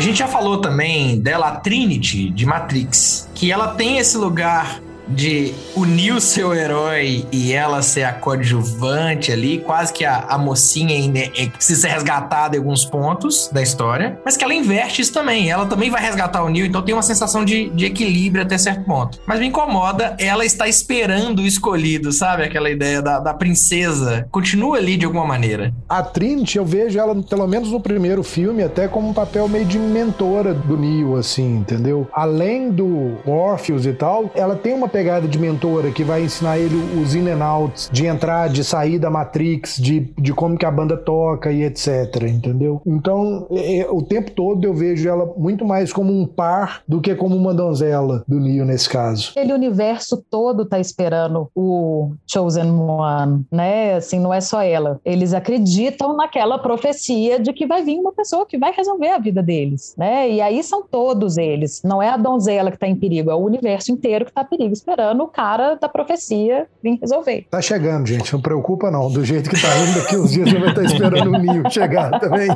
[0.00, 4.80] A gente já falou também dela, a Trinity, de Matrix, que ela tem esse lugar
[5.10, 10.38] de unir o seu herói e ela ser a coadjuvante ali, quase que a, a
[10.38, 15.02] mocinha ainda é, precisa ser resgatada em alguns pontos da história, mas que ela inverte
[15.02, 15.50] isso também.
[15.50, 18.84] Ela também vai resgatar o Neo, então tem uma sensação de, de equilíbrio até certo
[18.84, 19.18] ponto.
[19.26, 22.44] Mas me incomoda ela está esperando o escolhido, sabe?
[22.44, 24.26] Aquela ideia da, da princesa.
[24.30, 25.72] Continua ali de alguma maneira.
[25.88, 29.64] A Trinity, eu vejo ela, pelo menos no primeiro filme, até como um papel meio
[29.64, 32.08] de mentora do Neo, assim, entendeu?
[32.12, 36.76] Além do Morpheus e tal, ela tem uma pegada de mentora que vai ensinar ele
[37.00, 40.70] os in and outs, de entrar, de sair da Matrix, de, de como que a
[40.70, 42.82] banda toca e etc, entendeu?
[42.86, 47.00] Então, é, é, o tempo todo eu vejo ela muito mais como um par do
[47.00, 49.30] que como uma donzela do Neo nesse caso.
[49.30, 53.94] Aquele universo todo tá esperando o Chosen One, né?
[53.94, 55.00] Assim, não é só ela.
[55.04, 59.42] Eles acreditam naquela profecia de que vai vir uma pessoa que vai resolver a vida
[59.42, 60.30] deles, né?
[60.30, 61.82] E aí são todos eles.
[61.82, 64.56] Não é a donzela que tá em perigo, é o universo inteiro que tá em
[64.56, 67.46] perigo esperando o cara da profecia vir resolver.
[67.50, 68.32] Tá chegando, gente.
[68.32, 69.10] Não preocupa, não.
[69.10, 72.18] Do jeito que tá indo, daqui uns dias você vai estar esperando o Neo chegar
[72.18, 72.48] também.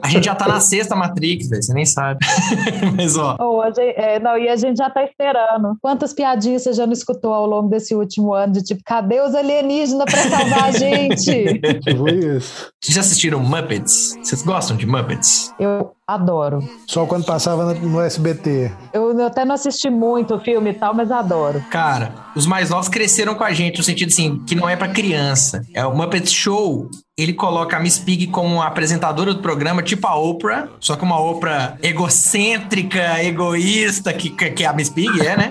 [0.00, 1.62] A gente já tá na sexta Matrix, velho.
[1.62, 2.24] Você nem sabe.
[2.96, 3.36] Mas, ó.
[3.38, 5.76] Oh, gente, é, não, e a gente já tá esperando.
[5.80, 8.54] Quantas piadinhas você já não escutou ao longo desse último ano?
[8.54, 11.60] De tipo, cadê os alienígenas pra salvar a gente?
[11.82, 12.70] Tipo isso.
[12.80, 14.16] Vocês já assistiram Muppets?
[14.22, 15.52] Vocês gostam de Muppets?
[15.58, 16.62] Eu adoro.
[16.86, 18.72] Só quando passava no SBT.
[18.92, 21.62] Eu, eu até não assisti muito o filme e tal, mas adoro.
[21.70, 24.88] Cara, os mais novos cresceram com a gente, no sentido assim, que não é para
[24.88, 25.64] criança.
[25.74, 26.88] É o Muppet Show.
[27.16, 31.20] Ele coloca a Miss Pig como apresentadora do programa, tipo a Oprah, só que uma
[31.20, 35.50] Oprah egocêntrica, egoísta, que, que a Miss Pig é, né?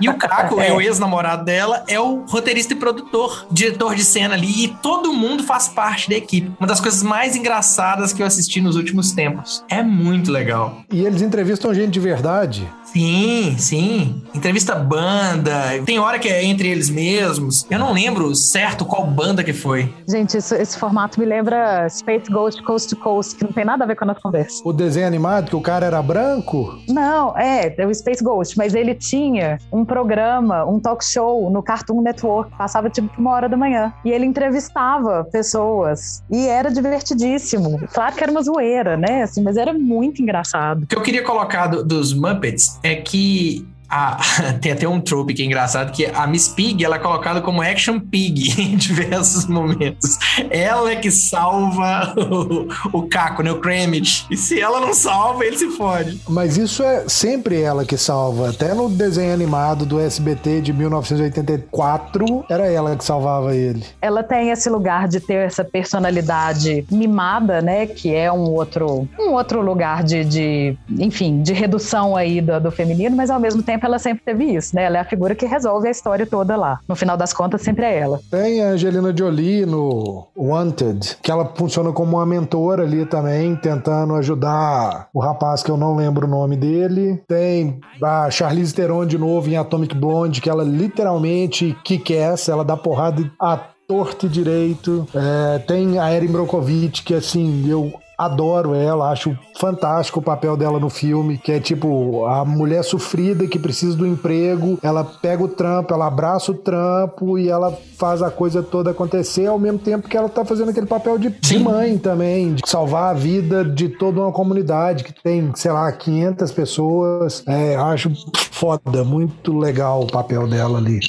[0.00, 0.72] E o Caco, é.
[0.72, 5.44] o ex-namorado dela, é o roteirista e produtor, diretor de cena ali, e todo mundo
[5.44, 6.50] faz parte da equipe.
[6.58, 9.62] Uma das coisas mais engraçadas que eu assisti nos últimos tempos.
[9.68, 10.78] É muito legal.
[10.90, 12.66] E eles entrevistam gente de verdade.
[12.94, 14.22] Sim, sim.
[14.32, 15.82] Entrevista banda.
[15.84, 17.66] Tem hora que é entre eles mesmos.
[17.68, 19.92] Eu não lembro certo qual banda que foi.
[20.08, 23.82] Gente, isso, esse formato me lembra Space Ghost Coast to Coast, que não tem nada
[23.82, 24.62] a ver com a nossa conversa.
[24.64, 26.78] O desenho animado, que o cara era branco?
[26.88, 31.64] Não, é, é o Space Ghost, mas ele tinha um programa, um talk show no
[31.64, 32.56] Cartoon Network.
[32.56, 33.92] Passava tipo uma hora da manhã.
[34.04, 36.22] E ele entrevistava pessoas.
[36.30, 37.80] E era divertidíssimo.
[37.92, 39.24] Claro que era uma zoeira, né?
[39.24, 40.84] Assim, mas era muito engraçado.
[40.84, 44.18] O que eu queria colocar do, dos Muppets é que a,
[44.60, 47.62] tem até um trope que é engraçado, que a Miss Pig, ela é colocada como
[47.62, 50.18] action pig em diversos momentos.
[50.50, 53.52] Ela é que salva o, o Caco, né?
[53.52, 54.26] O Kramit.
[54.28, 56.20] E se ela não salva, ele se fode.
[56.28, 58.50] Mas isso é sempre ela que salva.
[58.50, 63.84] Até no desenho animado do SBT de 1984, era ela que salvava ele.
[64.02, 67.86] Ela tem esse lugar de ter essa personalidade mimada, né?
[67.86, 72.70] Que é um outro, um outro lugar de, de enfim, de redução aí do, do
[72.72, 74.84] feminino, mas ao mesmo tempo ela sempre teve isso, né?
[74.84, 76.78] Ela é a figura que resolve a história toda lá.
[76.88, 78.20] No final das contas, sempre é ela.
[78.30, 84.14] Tem a Angelina Jolie no Wanted, que ela funciona como uma mentora ali também, tentando
[84.14, 87.22] ajudar o rapaz que eu não lembro o nome dele.
[87.28, 92.76] Tem a Charlize Theron de novo em Atomic Blonde, que ela literalmente kick-ass, ela dá
[92.76, 95.06] porrada a torto e direito.
[95.14, 100.78] É, tem a Erin Brockovich, que assim, eu adoro ela, acho fantástico o papel dela
[100.78, 105.48] no filme, que é tipo a mulher sofrida que precisa do emprego, ela pega o
[105.48, 110.08] trampo, ela abraça o trampo e ela faz a coisa toda acontecer ao mesmo tempo
[110.08, 113.88] que ela tá fazendo aquele papel de, de mãe também, de salvar a vida de
[113.88, 117.42] toda uma comunidade que tem, sei lá, 500 pessoas.
[117.46, 118.10] É, acho
[118.50, 121.00] foda, muito legal o papel dela ali.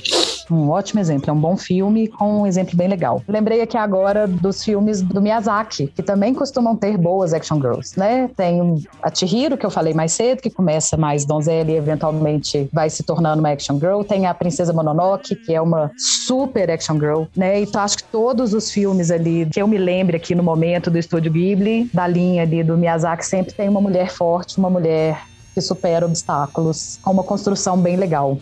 [0.50, 3.22] Um ótimo exemplo, é um bom filme com um exemplo bem legal.
[3.28, 8.30] Lembrei aqui agora dos filmes do Miyazaki, que também costumam ter boas action girls, né?
[8.36, 12.90] Tem a Chihiro, que eu falei mais cedo, que começa mais donzela e eventualmente vai
[12.90, 14.02] se tornando uma action girl.
[14.02, 17.62] Tem a Princesa Mononoke, que é uma super action girl, né?
[17.62, 20.98] Então acho que todos os filmes ali que eu me lembre aqui no momento do
[20.98, 25.62] Estúdio Ghibli, da linha ali do Miyazaki, sempre tem uma mulher forte, uma mulher que
[25.62, 28.38] supera obstáculos, com uma construção bem legal.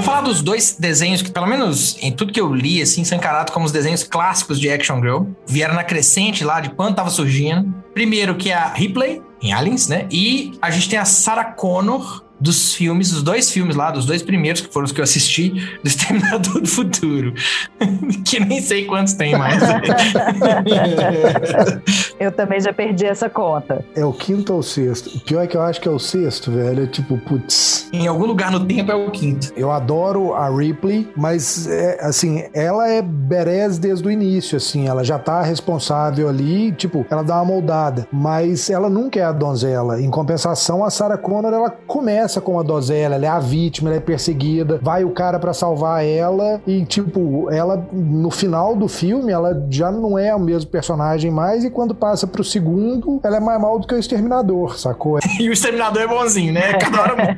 [0.00, 3.18] Vamos falar dos dois desenhos que, pelo menos em tudo que eu li, assim, são
[3.18, 5.24] encarados como os desenhos clássicos de Action Girl.
[5.46, 7.74] Vieram na crescente lá de quando tava surgindo.
[7.92, 10.06] Primeiro que é a Ripley, em Aliens, né?
[10.10, 14.22] E a gente tem a Sarah Connor, dos filmes, dos dois filmes lá, dos dois
[14.22, 17.34] primeiros que foram os que eu assisti, do Exterminador do Futuro.
[18.24, 19.60] que nem sei quantos tem mais.
[22.20, 23.82] eu também já perdi essa conta.
[23.96, 25.16] É o quinto ou o sexto?
[25.16, 26.84] O pior é que eu acho que é o sexto, velho.
[26.84, 27.88] É tipo, putz.
[27.90, 29.50] Em algum lugar no tempo é o quinto.
[29.56, 34.86] Eu adoro a Ripley, mas, é, assim, ela é berez desde o início, assim.
[34.86, 38.06] Ela já tá responsável ali, tipo, ela dá uma moldada.
[38.12, 39.98] Mas ela nunca é a donzela.
[39.98, 43.96] Em compensação, a Sarah Connor, ela começa com a Dozella, ela é a vítima, ela
[43.96, 49.32] é perseguida, vai o cara para salvar ela e, tipo, ela no final do filme,
[49.32, 53.40] ela já não é o mesmo personagem mais e quando passa pro segundo, ela é
[53.40, 55.18] mais mal do que o Exterminador, sacou?
[55.38, 56.74] e o Exterminador é bonzinho, né?
[56.74, 57.16] Cada hora...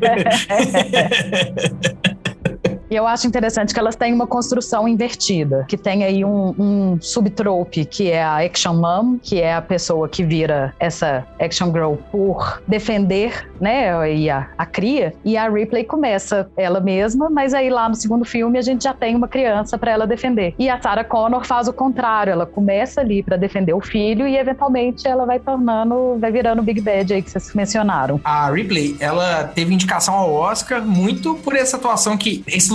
[2.92, 6.98] E eu acho interessante que elas têm uma construção invertida, que tem aí um, um
[7.00, 11.94] subtrope, que é a action mom, que é a pessoa que vira essa action girl
[12.10, 17.70] por defender, né, e a, a cria, e a Ripley começa ela mesma, mas aí
[17.70, 20.54] lá no segundo filme a gente já tem uma criança para ela defender.
[20.58, 24.36] E a Sarah Connor faz o contrário, ela começa ali para defender o filho e
[24.36, 28.20] eventualmente ela vai tornando, vai virando Big Bad aí que vocês mencionaram.
[28.22, 32.70] A Ripley, ela teve indicação ao Oscar muito por essa atuação que esse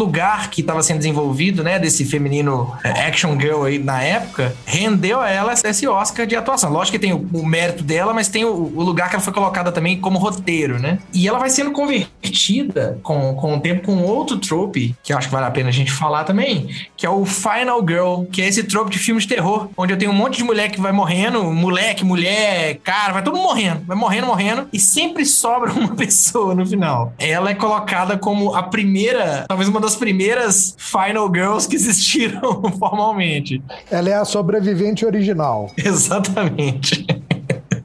[0.49, 5.29] que estava sendo desenvolvido, né, desse feminino é, action girl aí na época, rendeu a
[5.29, 6.71] ela esse Oscar de atuação.
[6.71, 9.33] Lógico que tem o, o mérito dela, mas tem o, o, lugar que ela foi
[9.33, 10.99] colocada também como roteiro, né?
[11.13, 15.27] E ela vai sendo convertida com, com o tempo com outro trope, que eu acho
[15.27, 18.47] que vale a pena a gente falar também, que é o Final Girl, que é
[18.47, 20.91] esse trope de filmes de terror, onde eu tenho um monte de mulher que vai
[20.91, 25.95] morrendo, moleque, mulher, cara, vai todo mundo morrendo, vai morrendo, morrendo, e sempre sobra uma
[25.95, 27.13] pessoa no final.
[27.17, 33.61] Ela é colocada como a primeira, talvez uma das primeiras Final Girls que existiram formalmente.
[33.91, 35.71] Ela é a sobrevivente original.
[35.77, 37.05] Exatamente.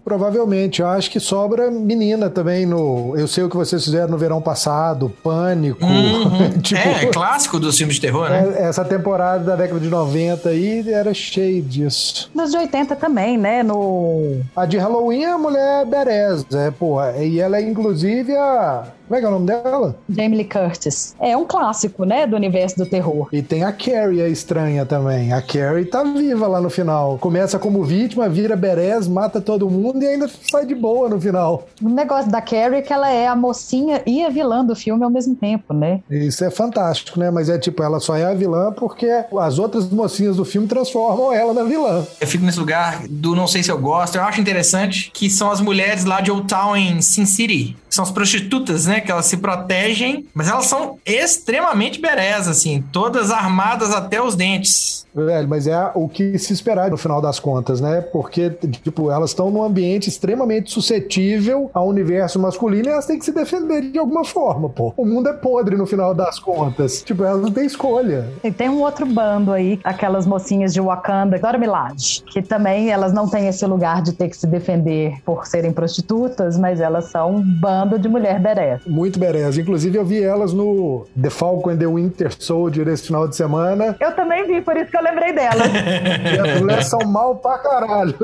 [0.04, 3.16] Provavelmente, eu acho que sobra menina também no.
[3.16, 5.82] Eu sei o que vocês fizeram no verão passado, Pânico.
[5.82, 6.50] Uhum.
[6.60, 8.52] tipo, é, clássico dos filmes de terror, né?
[8.56, 12.30] É, essa temporada da década de 90 aí era cheio disso.
[12.34, 13.62] Nos de 80 também, né?
[13.62, 14.40] No.
[14.54, 17.16] A de Halloween é a mulher Berez, é, porra.
[17.16, 19.96] E ela é inclusive a como é que é o nome dela?
[20.08, 21.14] Jamie Lee Curtis.
[21.20, 23.28] É um clássico, né, do universo do terror.
[23.30, 25.34] E tem a Carrie, a estranha também.
[25.34, 27.18] A Carrie tá viva lá no final.
[27.18, 31.68] Começa como vítima, vira berés, mata todo mundo e ainda sai de boa no final.
[31.82, 35.04] O negócio da Carrie é que ela é a mocinha e a vilã do filme
[35.04, 36.00] ao mesmo tempo, né?
[36.08, 37.30] Isso é fantástico, né?
[37.30, 41.30] Mas é tipo, ela só é a vilã porque as outras mocinhas do filme transformam
[41.34, 42.06] ela na vilã.
[42.18, 44.16] Eu fico nesse lugar do não sei se eu gosto.
[44.16, 48.04] Eu acho interessante que são as mulheres lá de Old Town em Sin City são
[48.04, 49.00] as prostitutas, né?
[49.00, 55.06] Que elas se protegem, mas elas são extremamente berés, assim, todas armadas até os dentes.
[55.14, 58.00] Velho, mas é o que se esperar no final das contas, né?
[58.00, 63.24] Porque, tipo, elas estão num ambiente extremamente suscetível ao universo masculino e elas têm que
[63.24, 64.94] se defender de alguma forma, pô.
[64.96, 67.02] O mundo é podre no final das contas.
[67.02, 68.26] Tipo, elas não têm escolha.
[68.42, 73.12] E tem um outro bando aí, aquelas mocinhas de Wakanda, Dora Milaje, que também elas
[73.12, 77.36] não têm esse lugar de ter que se defender por serem prostitutas, mas elas são
[77.36, 78.80] um bando de mulher berés.
[78.86, 79.58] Muito berés.
[79.58, 83.96] Inclusive, eu vi elas no The Falcon and the Winter Soldier esse final de semana.
[84.00, 85.68] Eu também vi, por isso que eu lembrei delas.
[85.68, 88.14] E as mulheres são mal pra caralho.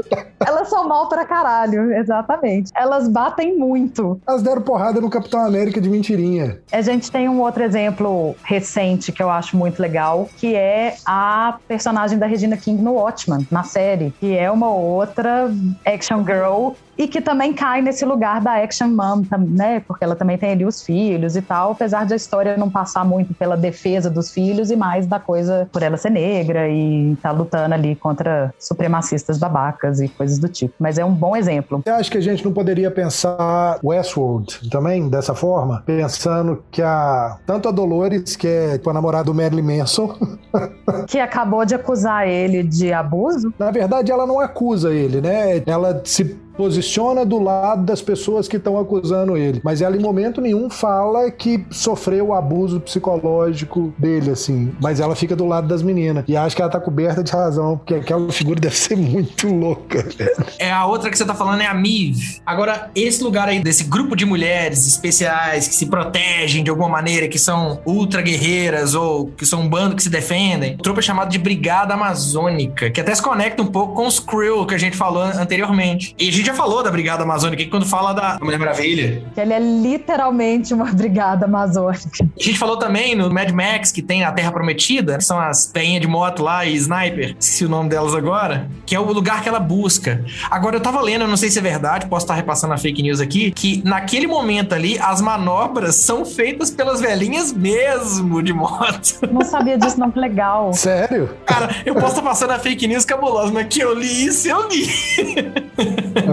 [0.45, 2.71] elas são mal pra caralho, exatamente.
[2.75, 4.21] Elas batem muito.
[4.27, 6.59] Elas deram porrada no Capitão América de mentirinha.
[6.73, 11.59] A gente tem um outro exemplo recente que eu acho muito legal, que é a
[11.67, 15.51] personagem da Regina King no Watchmen, na série, que é uma outra
[15.85, 19.81] action girl e que também cai nesse lugar da action mom, né?
[19.87, 23.05] Porque ela também tem ali os filhos e tal, apesar de a história não passar
[23.05, 27.31] muito pela defesa dos filhos e mais da coisa por ela ser negra e tá
[27.31, 30.75] lutando ali contra supremacistas babacas e coisas do tipo.
[30.79, 31.81] Mas é um bom exemplo.
[31.85, 35.85] Você acha que a gente não poderia pensar Westworld também dessa forma?
[35.87, 40.17] Pensando que a tanto a Dolores, que é tipo, a namorada do Marilyn Manson,
[41.07, 43.53] que acabou de acusar ele de abuso.
[43.57, 45.63] Na verdade, ela não acusa ele, né?
[45.67, 49.61] Ela se posiciona do lado das pessoas que estão acusando ele.
[49.63, 54.73] Mas ela, em momento nenhum, fala que sofreu o abuso psicológico dele, assim.
[54.81, 56.25] Mas ela fica do lado das meninas.
[56.27, 60.05] E acho que ela tá coberta de razão, porque aquela figura deve ser muito louca.
[60.59, 62.41] É a outra que você tá falando é a Miv.
[62.45, 67.29] Agora, esse lugar aí desse grupo de mulheres especiais que se protegem de alguma maneira,
[67.29, 70.75] que são ultra guerreiras ou que são um bando que se defendem.
[70.75, 74.19] O tropa é chamado de Brigada Amazônica, que até se conecta um pouco com os
[74.19, 76.17] Krill que a gente falou anteriormente.
[76.19, 79.23] E a gente já falou da Brigada Amazônica quando fala da Mulher Maravilha.
[79.35, 82.09] Que ele é literalmente uma Brigada Amazônica.
[82.21, 85.67] A gente falou também no Mad Max que tem a Terra Prometida, que são as
[85.67, 89.43] peinhas de moto lá e sniper, esqueci o nome delas agora, que é o lugar
[89.43, 90.25] que ela busca.
[90.51, 93.03] Agora eu tava lendo, eu não sei se é verdade, posso estar repassando a fake
[93.03, 99.19] news aqui, que naquele momento ali as manobras são feitas pelas velhinhas mesmo de moto.
[99.31, 100.73] Não sabia disso, não, que legal.
[100.73, 101.29] Sério?
[101.45, 104.67] Cara, eu posso estar passando a fake news cabulosa, mas que eu li isso, eu
[104.69, 104.89] li.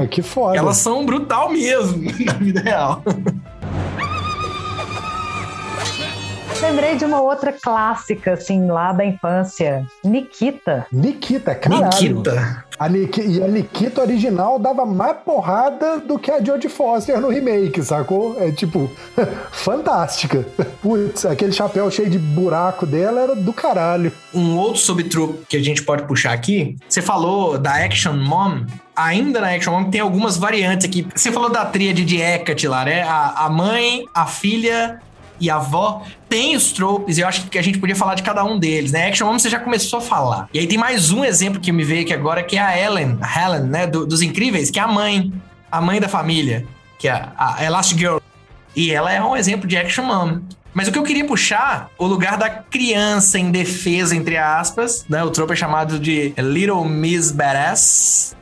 [0.08, 0.58] Que foda.
[0.58, 3.04] Elas são brutal mesmo na vida real.
[6.62, 9.86] Lembrei de uma outra clássica, assim, lá da infância.
[10.04, 10.88] Nikita.
[10.92, 12.16] Nikita, caralho.
[12.16, 12.66] Nikita.
[12.78, 17.30] A Nik e a Nikita original dava mais porrada do que a Jodie Foster no
[17.30, 18.36] remake, sacou?
[18.42, 18.90] É tipo,
[19.52, 20.46] fantástica.
[20.82, 24.12] Putz, aquele chapéu cheio de buraco dela era do caralho.
[24.34, 28.66] Um outro subtrupe que a gente pode puxar aqui, você falou da Action Mom,
[28.96, 31.08] ainda na Action Mom tem algumas variantes aqui.
[31.14, 33.04] Você falou da tríade de Hecate lá, né?
[33.04, 35.00] A, a mãe, a filha
[35.40, 38.24] e a avó tem os tropes, e eu acho que a gente podia falar de
[38.24, 39.08] cada um deles, né?
[39.08, 40.50] Action Mom você já começou a falar.
[40.54, 43.18] E aí tem mais um exemplo que me veio aqui agora, que é a Ellen,
[43.22, 43.88] a Helen, né?
[43.88, 45.32] Do, dos Incríveis, que é a mãe,
[45.72, 46.66] a mãe da família,
[46.98, 48.18] que é a, Elastigirl.
[48.76, 50.40] E ela é um exemplo de Action Mom.
[50.74, 55.24] Mas o que eu queria puxar, o lugar da criança em defesa, entre aspas, né?
[55.24, 58.36] O trope é chamado de Little Miss Badass.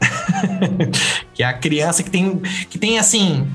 [1.33, 3.47] que é a criança que tem, que tem assim...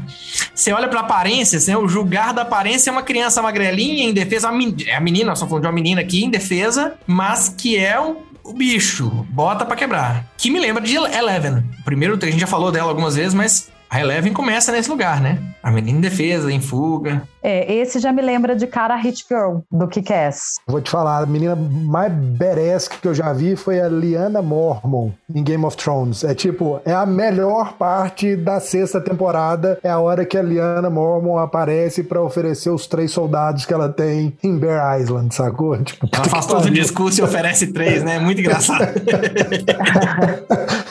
[0.55, 1.77] Você olha pra aparência, né?
[1.77, 4.49] o julgar da aparência é uma criança magrelinha em defesa.
[4.87, 8.53] É a menina, estamos falando de uma menina aqui em defesa, mas que é o
[8.53, 10.27] bicho, bota para quebrar.
[10.37, 11.63] Que me lembra de Eleven.
[11.85, 15.39] Primeiro, a gente já falou dela algumas vezes, mas a Eleven começa nesse lugar, né?
[15.63, 17.23] A menina em defesa, em fuga.
[17.43, 20.61] É, esse já me lembra de cara Hit Girl, do Kick-Ass.
[20.67, 25.11] Vou te falar, a menina mais badass que eu já vi foi a Lyanna Mormon
[25.33, 26.25] em Game of Thrones.
[26.25, 30.91] É tipo, é a melhor parte da sexta temporada, é a hora que a Lyanna
[30.91, 35.77] Mormon aparece para oferecer os três soldados que ela tem em Bear Island, sacou?
[35.89, 38.19] Tipo, ela faz todo o discurso e oferece três, né?
[38.19, 38.93] Muito engraçado.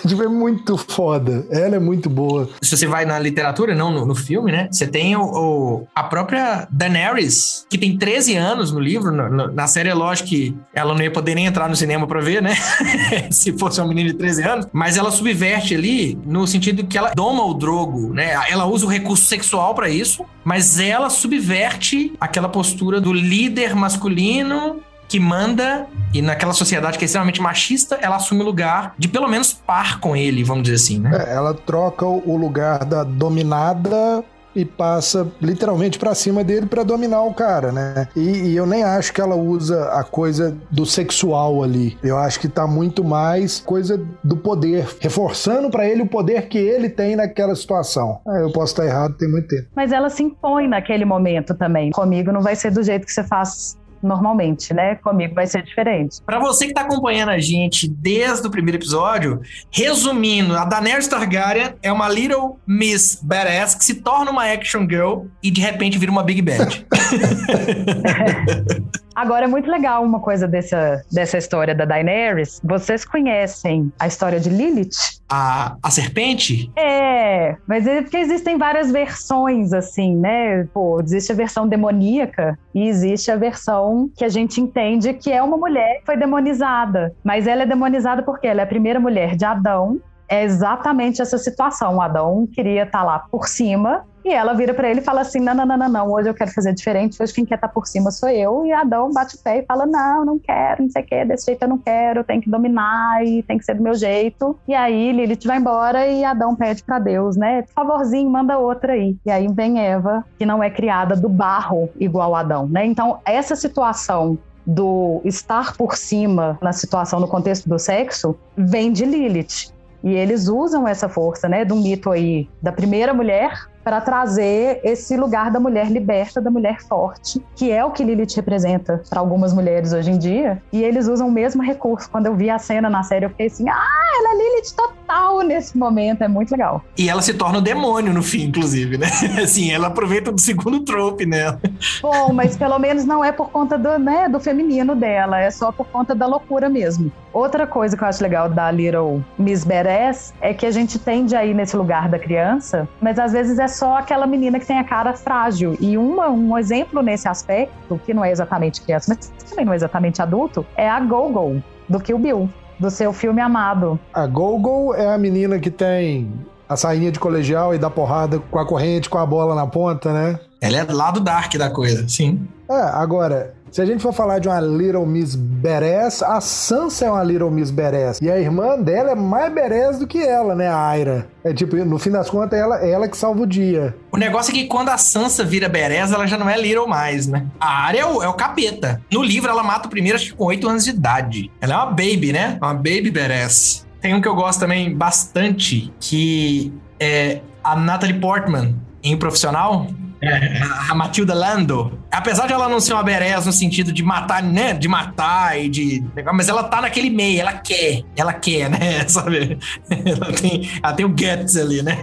[0.07, 1.45] tipo, é muito foda.
[1.51, 2.49] Ela é muito boa.
[2.61, 4.69] Se você vai na literatura, não no, no filme, né?
[4.71, 6.36] Você tem o, o, a própria
[6.71, 9.11] Daenerys, que tem 13 anos no livro.
[9.11, 12.19] No, na série, é lógico que ela não ia poder nem entrar no cinema pra
[12.19, 12.55] ver, né?
[13.31, 14.67] Se fosse uma menina de 13 anos.
[14.71, 18.33] Mas ela subverte ali no sentido que ela doma o drogo, né?
[18.49, 24.81] Ela usa o recurso sexual para isso, mas ela subverte aquela postura do líder masculino
[25.07, 29.27] que manda, e naquela sociedade que é extremamente machista, ela assume o lugar de pelo
[29.27, 31.25] menos par com ele, vamos dizer assim, né?
[31.27, 34.23] É, ela troca o lugar da dominada
[34.57, 38.07] e passa literalmente pra cima dele pra dominar o cara, né?
[38.15, 41.95] E, e eu nem acho que ela usa a coisa do sexual ali.
[42.03, 46.57] Eu acho que tá muito mais coisa do poder, reforçando pra ele o poder que
[46.57, 48.19] ele tem naquela situação.
[48.27, 49.67] Ah, eu posso estar errado, tem muito tempo.
[49.75, 51.91] Mas ela se impõe naquele momento também.
[51.91, 54.95] Comigo não vai ser do jeito que você faz normalmente, né?
[54.95, 56.21] Comigo vai ser diferente.
[56.25, 61.73] Pra você que tá acompanhando a gente desde o primeiro episódio, resumindo, a Daenerys Targaryen
[61.81, 66.11] é uma Little Miss Badass que se torna uma action girl e de repente vira
[66.11, 66.85] uma Big Bad.
[69.17, 72.61] Agora é muito legal uma coisa dessa, dessa história da Daenerys.
[72.63, 75.17] Vocês conhecem a história de Lilith?
[75.27, 76.71] a, a serpente?
[76.77, 80.65] É, mas é porque existem várias versões, assim, né?
[80.71, 85.41] Pô, existe a versão demoníaca e existe a versão que a gente entende que é
[85.41, 87.11] uma mulher que foi demonizada.
[87.23, 89.99] Mas ela é demonizada porque ela é a primeira mulher de Adão.
[90.29, 91.99] É exatamente essa situação.
[91.99, 95.55] Adão queria estar lá por cima e ela vira para ele e fala assim: não,
[95.55, 97.87] não, não, não, não, hoje eu quero fazer diferente, hoje quem quer estar tá por
[97.87, 98.65] cima sou eu.
[98.65, 101.45] E Adão bate o pé e fala: não, não quero, não sei o que, desse
[101.45, 104.57] jeito eu não quero, tem que dominar e tem que ser do meu jeito.
[104.67, 107.61] E aí Lilith vai embora e Adão pede para Deus, né?
[107.63, 109.15] Por favorzinho, manda outra aí.
[109.25, 112.85] E aí vem Eva, que não é criada do barro igual Adão, né?
[112.85, 119.05] Então, essa situação do estar por cima na situação, no contexto do sexo, vem de
[119.05, 119.71] Lilith.
[120.03, 125.15] E eles usam essa força, né, do mito aí da primeira mulher para trazer esse
[125.15, 129.53] lugar da mulher liberta, da mulher forte, que é o que Lilith representa para algumas
[129.53, 130.61] mulheres hoje em dia.
[130.73, 132.09] E eles usam o mesmo recurso.
[132.09, 134.96] Quando eu vi a cena na série, eu fiquei assim: ah, ela é Lilith total
[135.43, 136.21] nesse momento.
[136.21, 136.83] É muito legal.
[136.97, 139.07] E ela se torna o demônio no fim, inclusive, né?
[139.41, 141.59] Assim, ela aproveita do segundo trope nela.
[142.01, 145.71] Bom, mas pelo menos não é por conta do, né, do feminino dela, é só
[145.71, 147.11] por conta da loucura mesmo.
[147.33, 151.35] Outra coisa que eu acho legal da Little Miss Badass é que a gente tende
[151.35, 154.79] a ir nesse lugar da criança, mas às vezes é só aquela menina que tem
[154.79, 155.77] a cara frágil.
[155.79, 159.75] E uma, um exemplo nesse aspecto, que não é exatamente criança, mas também não é
[159.75, 162.49] exatamente adulto, é a Gogo, do Kill Bill,
[162.79, 163.99] do seu filme amado.
[164.13, 166.31] A Gogo é a menina que tem
[166.69, 170.11] a sainha de colegial e dá porrada com a corrente, com a bola na ponta,
[170.11, 170.39] né?
[170.59, 172.47] Ela é lado dark da coisa, sim.
[172.69, 177.11] É, agora, se a gente for falar de uma Little Miss Badass, a Sansa é
[177.11, 178.19] uma Little Miss Badass.
[178.21, 181.27] E a irmã dela é mais badass do que ela, né, a Aira.
[181.43, 183.95] É tipo, no fim das contas, ela, ela que salva o dia.
[184.11, 187.27] O negócio é que quando a Sansa vira badass, ela já não é Little mais,
[187.27, 187.45] né?
[187.59, 189.01] A Arya é o, é o capeta.
[189.11, 191.51] No livro, ela mata o primeiro, acho que com 8 anos de idade.
[191.61, 192.57] Ela é uma baby, né?
[192.61, 193.85] Uma baby badass.
[194.01, 199.87] Tem um que eu gosto também bastante, que é a Natalie Portman, em Profissional,
[200.21, 204.41] é, a Matilda Lando, apesar de ela não ser uma berés no sentido de matar,
[204.41, 204.73] né?
[204.73, 206.03] De matar e de.
[206.33, 208.03] Mas ela tá naquele meio, ela quer.
[208.15, 209.05] Ela quer, né?
[209.07, 209.59] Sabe?
[209.89, 211.97] Ela tem, ela tem o guts ali, né?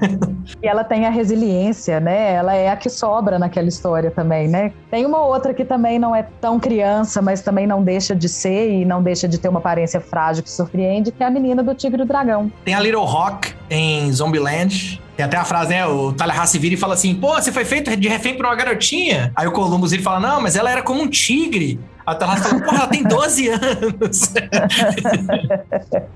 [0.63, 2.35] E ela tem a resiliência, né?
[2.35, 4.73] Ela é a que sobra naquela história também, né?
[4.91, 8.71] Tem uma outra que também não é tão criança, mas também não deixa de ser
[8.71, 11.75] e não deixa de ter uma aparência frágil que surpreende, que é a menina do
[11.75, 12.51] Tigre e do Dragão.
[12.65, 15.87] Tem a Little Rock em Zombieland, tem até a frase, né?
[15.87, 19.33] O Tallahassee vira e fala assim: pô, você foi feito de refém por uma garotinha.
[19.37, 21.79] Aí o Columbus ele fala: não, mas ela era como um tigre.
[22.07, 24.35] O Tallahassee fala: porra, ela tem 12 anos.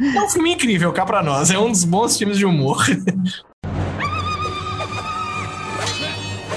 [0.01, 1.51] é um filme incrível, cá pra nós.
[1.51, 2.85] É um dos bons filmes de humor.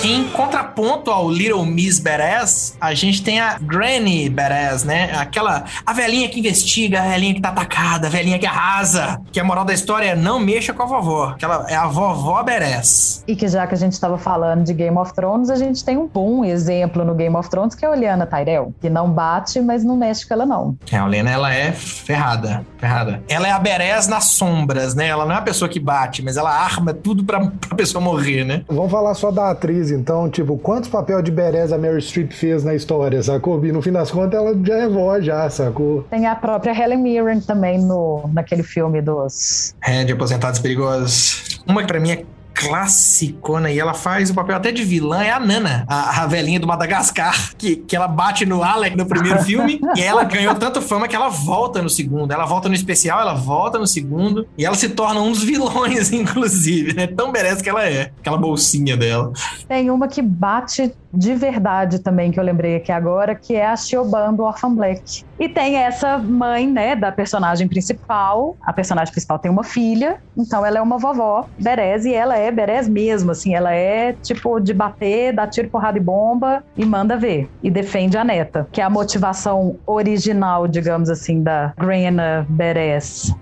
[0.03, 5.11] Em contraponto ao Little Miss Badass, a gente tem a Granny Badass, né?
[5.15, 9.21] Aquela, a velhinha que investiga, a velhinha que tá atacada, a velhinha que arrasa.
[9.31, 11.35] Que a moral da história é não mexa com a vovó.
[11.37, 13.23] Que ela é a vovó Badass.
[13.27, 15.97] E que já que a gente tava falando de Game of Thrones, a gente tem
[15.97, 18.73] um bom exemplo no Game of Thrones, que é a Olyana Tyrell.
[18.81, 20.75] Que não bate, mas não mexe com ela não.
[20.91, 23.21] É, a Olyana, ela é ferrada, ferrada.
[23.29, 25.07] Ela é a Badass nas sombras, né?
[25.07, 28.43] Ela não é a pessoa que bate, mas ela arma tudo pra, pra pessoa morrer,
[28.43, 28.63] né?
[28.67, 32.63] Vamos falar só da atriz, então, tipo, quantos papéis de Berez a Mary Streep fez
[32.63, 33.63] na história, sacou?
[33.65, 36.03] E no fim das contas ela já é vó, já, sacou?
[36.09, 39.75] Tem a própria Helen Mirren também no, naquele filme dos...
[39.83, 41.61] É, de Aposentados Perigosos.
[41.67, 42.25] Uma que pra mim é
[42.61, 46.59] classicona e ela faz o papel até de vilã, é a Nana, a, a velhinha
[46.59, 50.81] do Madagascar, que, que ela bate no Alec no primeiro filme e ela ganhou tanta
[50.81, 52.31] fama que ela volta no segundo.
[52.31, 56.11] Ela volta no especial, ela volta no segundo e ela se torna um dos vilões,
[56.13, 57.07] inclusive, né?
[57.07, 59.31] Tão merece que ela é, aquela bolsinha dela.
[59.67, 63.75] Tem uma que bate de verdade também, que eu lembrei aqui agora, que é a
[63.75, 65.01] Shioban do Orphan Black.
[65.39, 68.55] E tem essa mãe, né, da personagem principal.
[68.61, 72.51] A personagem principal tem uma filha, então ela é uma vovó Berez, e ela é
[72.51, 77.17] Berez mesmo, assim, ela é tipo de bater, dar tiro, porrada e bomba e manda
[77.17, 77.49] ver.
[77.61, 83.33] E defende a neta, que é a motivação original, digamos assim, da Grena Berez.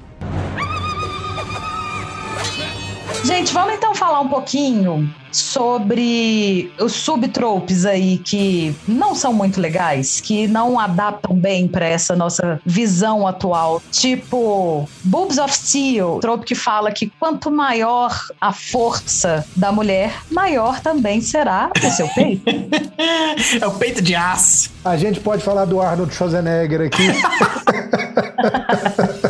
[3.30, 10.20] Gente, vamos então falar um pouquinho sobre os subtropes aí que não são muito legais,
[10.20, 13.84] que não adaptam bem para essa nossa visão atual.
[13.92, 20.80] Tipo, Boobs of Steel, trope que fala que quanto maior a força da mulher, maior
[20.80, 22.50] também será o seu peito.
[23.62, 24.72] é o peito de aço.
[24.84, 27.10] A gente pode falar do Arnold Schwarzenegger aqui.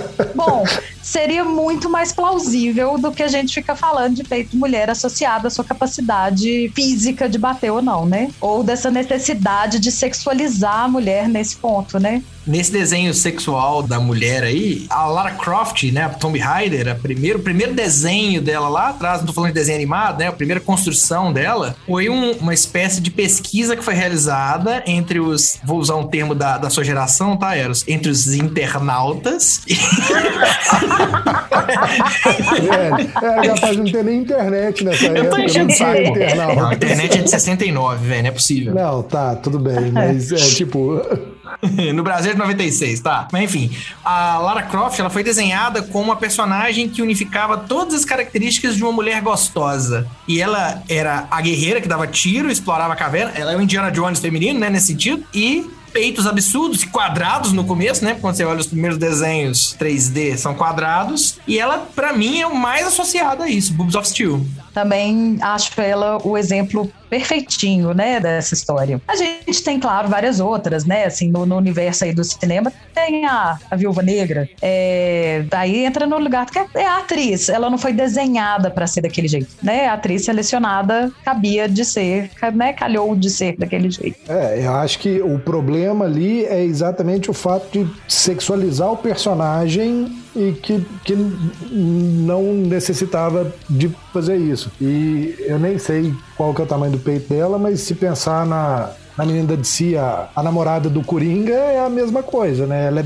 [1.09, 5.49] Seria muito mais plausível do que a gente fica falando de peito mulher associado à
[5.49, 8.27] sua capacidade física de bater ou não, né?
[8.39, 12.21] Ou dessa necessidade de sexualizar a mulher nesse ponto, né?
[12.47, 17.39] Nesse desenho sexual da mulher aí, a Lara Croft, né, a Tomb Raider, a primeiro,
[17.39, 20.59] o primeiro desenho dela lá atrás, não tô falando de desenho animado, né, a primeira
[20.59, 25.95] construção dela, foi um, uma espécie de pesquisa que foi realizada entre os, vou usar
[25.95, 27.83] um termo da, da sua geração, tá, Eros?
[27.87, 29.61] Entre os internautas.
[32.69, 35.29] é, é, rapaz, não tem nem internet nessa Eu época.
[35.35, 36.01] tô enchendo o saco.
[36.01, 36.55] internauta.
[36.55, 38.73] Não, a internet é de 69, velho, não é possível.
[38.73, 41.01] Não, tá, tudo bem, mas é tipo.
[41.93, 43.27] no Brasil é de 96, tá?
[43.31, 48.05] Mas enfim, a Lara Croft ela foi desenhada como uma personagem que unificava todas as
[48.05, 50.07] características de uma mulher gostosa.
[50.27, 53.31] E ela era a guerreira que dava tiro, explorava a caverna.
[53.35, 54.69] Ela é o Indiana Jones feminino, né?
[54.69, 55.23] Nesse sentido.
[55.33, 58.15] E peitos absurdos, quadrados no começo, né?
[58.19, 61.39] Quando você olha os primeiros desenhos 3D, são quadrados.
[61.47, 64.45] E ela, pra mim, é o mais associado a isso, Boobs of Steel.
[64.73, 69.01] Também acho ela o exemplo perfeitinho, né, dessa história.
[69.07, 73.25] A gente tem, claro, várias outras, né, assim, no, no universo aí do cinema, tem
[73.25, 77.69] a, a Viúva Negra, é, daí entra no lugar que é, é a atriz, ela
[77.69, 82.73] não foi desenhada para ser daquele jeito, né, a atriz selecionada cabia de ser, né,
[82.73, 84.17] calhou de ser daquele jeito.
[84.27, 90.19] É, eu acho que o problema ali é exatamente o fato de sexualizar o personagem
[90.35, 94.71] e que, que não necessitava de fazer isso.
[94.79, 98.45] E eu nem sei qual que é o tamanho do peito dela, mas se pensar
[98.45, 102.87] na, na menina da DC, a, a namorada do Coringa, é a mesma coisa, né?
[102.87, 103.03] Ela é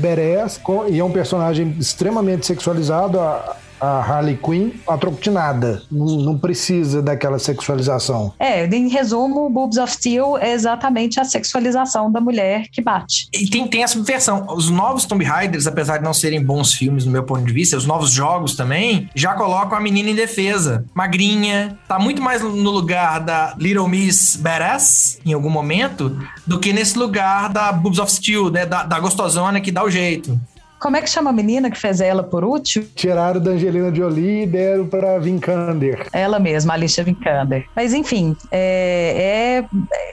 [0.62, 3.18] com- e é um personagem extremamente sexualizado.
[3.18, 5.82] A, a Harley Quinn, a troco de nada.
[5.90, 8.32] Não, não precisa daquela sexualização.
[8.38, 13.28] É, em resumo, Boobs of Steel é exatamente a sexualização da mulher que bate.
[13.32, 14.46] E tem, tem a subversão.
[14.50, 17.76] Os novos Tomb Raiders, apesar de não serem bons filmes no meu ponto de vista,
[17.76, 20.84] os novos jogos também, já colocam a menina em defesa.
[20.94, 26.16] Magrinha, tá muito mais no lugar da Little Miss Badass, em algum momento,
[26.46, 28.66] do que nesse lugar da Boobs of Steel, né?
[28.66, 30.38] Da, da gostosona que dá o jeito.
[30.84, 32.86] Como é que chama a menina que fez ela por útil?
[32.94, 36.06] Tiraram da Angelina Jolie e deram pra Vincander.
[36.12, 37.66] Ela mesma, Alicia Vikander.
[37.74, 39.64] Mas enfim, é,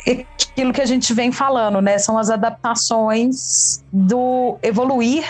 [0.07, 1.97] é, é aquilo que a gente vem falando, né?
[1.97, 5.27] São as adaptações do evoluir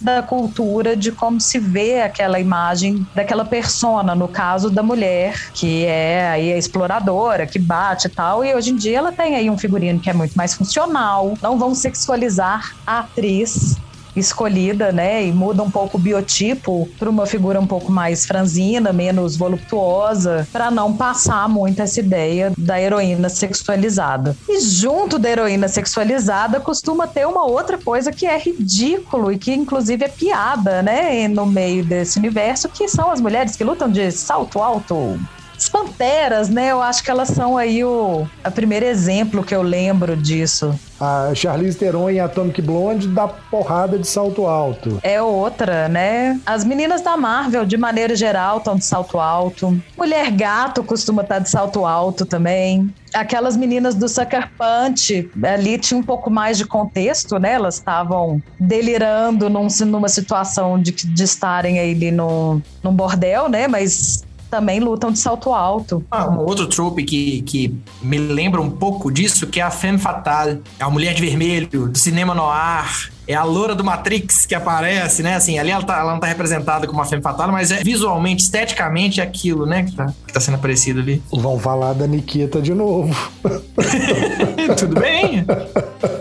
[0.00, 5.84] da cultura de como se vê aquela imagem daquela persona, no caso da mulher, que
[5.84, 9.48] é aí a exploradora, que bate e tal, e hoje em dia ela tem aí
[9.50, 13.75] um figurino que é muito mais funcional, não vão sexualizar a atriz
[14.16, 15.24] escolhida, né?
[15.24, 20.46] E muda um pouco o biotipo para uma figura um pouco mais franzina, menos voluptuosa,
[20.52, 24.36] para não passar muito essa ideia da heroína sexualizada.
[24.48, 29.52] E junto da heroína sexualizada costuma ter uma outra coisa que é ridículo e que
[29.52, 31.28] inclusive é piada, né?
[31.28, 35.18] No meio desse universo, que são as mulheres que lutam de salto alto.
[35.66, 36.70] As panteras, né?
[36.70, 40.72] Eu acho que elas são aí o, o primeiro exemplo que eu lembro disso.
[41.00, 45.00] A Charlize Theron em Atomic Blonde dá porrada de salto alto.
[45.02, 46.40] É outra, né?
[46.46, 49.76] As meninas da Marvel, de maneira geral, estão de salto alto.
[49.98, 52.88] Mulher Gato costuma estar de salto alto também.
[53.12, 57.52] Aquelas meninas do Sucker Punch, ali tinha um pouco mais de contexto, né?
[57.54, 63.66] Elas estavam delirando num- numa situação de, de estarem aí ali num, num bordel, né?
[63.68, 66.04] Mas também lutam de salto alto.
[66.10, 69.98] Ah, um outro trope que, que me lembra um pouco disso, que é a Femme
[69.98, 70.62] Fatale.
[70.78, 73.10] É a mulher de vermelho, do cinema noir.
[73.28, 75.34] É a loura do Matrix que aparece, né?
[75.34, 78.44] Assim, ali ela, tá- ela não tá representada como uma Femme Fatale, mas é visualmente,
[78.44, 79.82] esteticamente, é aquilo, né?
[79.82, 81.20] Que tá, que tá sendo aparecido ali.
[81.32, 83.12] Vão falar da Nikita de novo.
[84.78, 85.44] Tudo bem?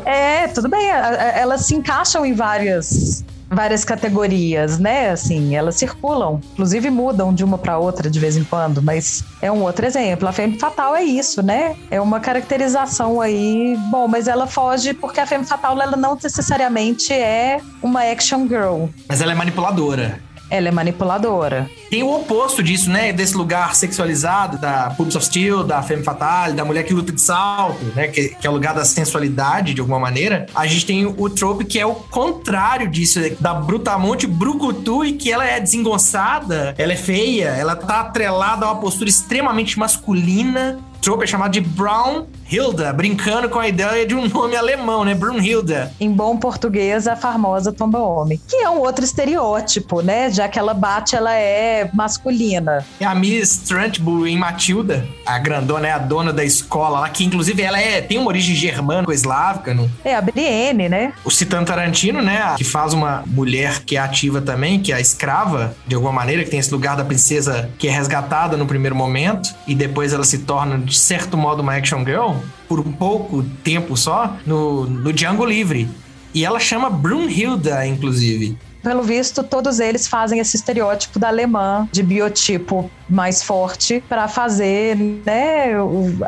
[0.05, 0.91] É, tudo bem.
[0.91, 3.23] a- a- Elas se encaixam em várias
[3.55, 5.09] várias categorias, né?
[5.09, 9.51] Assim, elas circulam, inclusive mudam de uma para outra de vez em quando, mas é
[9.51, 10.27] um outro exemplo.
[10.27, 11.75] A Femme Fatal é isso, né?
[11.89, 17.13] É uma caracterização aí, bom, mas ela foge porque a Femme Fatal ela não necessariamente
[17.13, 18.85] é uma action girl.
[19.07, 20.19] Mas ela é manipuladora.
[20.49, 21.69] Ela é manipuladora.
[21.89, 23.11] Tem o oposto disso, né?
[23.11, 27.21] Desse lugar sexualizado, da Pubs of Steel, da Femme Fatale, da mulher que luta de
[27.21, 28.07] salto, né?
[28.07, 30.45] Que, que é o lugar da sensualidade, de alguma maneira.
[30.53, 35.31] A gente tem o trope que é o contrário disso, da Brutamonte brucutu e que
[35.31, 40.79] ela é desengonçada, ela é feia, ela tá atrelada a uma postura extremamente masculina.
[41.01, 45.15] Trope é chamado de Brown Hilda, brincando com a ideia de um nome alemão, né?
[45.15, 45.91] Brunhilda.
[45.99, 48.39] Em bom português, a famosa tomba homem.
[48.47, 50.29] Que é um outro estereótipo, né?
[50.29, 52.85] Já que ela bate, ela é masculina.
[52.99, 57.25] E a Miss Trunchbull em Matilda, a grandona é a dona da escola lá, que
[57.25, 59.73] inclusive ela é, tem uma origem germânico-eslávica.
[59.73, 59.89] Não?
[60.03, 61.13] É a Brienne, né?
[61.23, 62.53] O Citano Tarantino, né?
[62.57, 66.43] Que faz uma mulher que é ativa também, que é a escrava, de alguma maneira,
[66.43, 70.23] que tem esse lugar da princesa que é resgatada no primeiro momento e depois ela
[70.23, 72.34] se torna, de certo modo, uma action girl
[72.67, 75.87] por um pouco tempo só no, no Django Livre.
[76.33, 82.03] E ela chama Brunhilda, inclusive pelo visto, todos eles fazem esse estereótipo da alemã, de
[82.03, 85.73] biotipo mais forte, para fazer, né,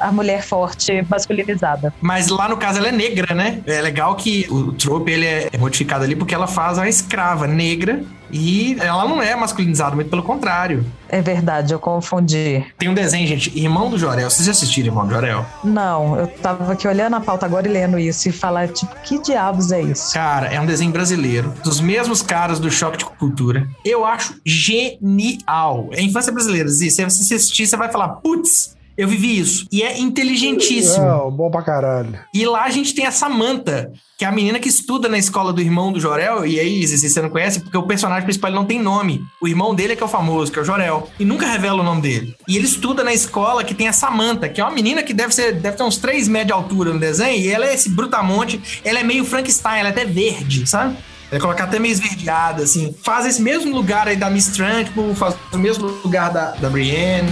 [0.01, 1.93] a mulher forte masculinizada.
[2.01, 3.61] Mas lá no caso ela é negra, né?
[3.67, 8.03] É legal que o trope ele é modificado ali porque ela faz a escrava negra
[8.31, 10.85] e ela não é masculinizada, muito pelo contrário.
[11.09, 12.65] É verdade, eu confundi.
[12.77, 14.29] Tem um desenho, gente, Irmão do Jorel.
[14.29, 15.45] Vocês já assistiram Irmão do Jorel?
[15.63, 19.21] Não, eu tava aqui olhando a pauta agora e lendo isso e falar, tipo, que
[19.21, 20.13] diabos é isso?
[20.13, 23.67] Cara, é um desenho brasileiro, dos mesmos caras do Choque de Cultura.
[23.85, 25.89] Eu acho genial.
[25.91, 26.89] É infância brasileira, Zé.
[26.89, 29.67] Se você assistir, você vai falar, putz, eu vivi isso.
[29.71, 31.05] E é inteligentíssimo.
[31.05, 32.19] Não, bom pra caralho.
[32.33, 35.53] E lá a gente tem a Samantha, que é a menina que estuda na escola
[35.53, 36.45] do irmão do Jorel.
[36.47, 39.21] E aí, se você não conhece, porque o personagem principal não tem nome.
[39.39, 41.07] O irmão dele é que é o famoso, que é o Jorel.
[41.19, 42.35] E nunca revela o nome dele.
[42.47, 45.33] E ele estuda na escola que tem a Samantha, que é uma menina que deve,
[45.33, 47.39] ser, deve ter uns 3 metros de altura no desenho.
[47.39, 48.81] E ela é esse brutamonte.
[48.83, 50.97] Ela é meio Frankenstein, ela é até verde, sabe?
[51.31, 52.95] É colocar até meio esverdeada, assim.
[53.03, 57.29] Faz esse mesmo lugar aí da Miss Trunchbull, faz o mesmo lugar da, da Brienne.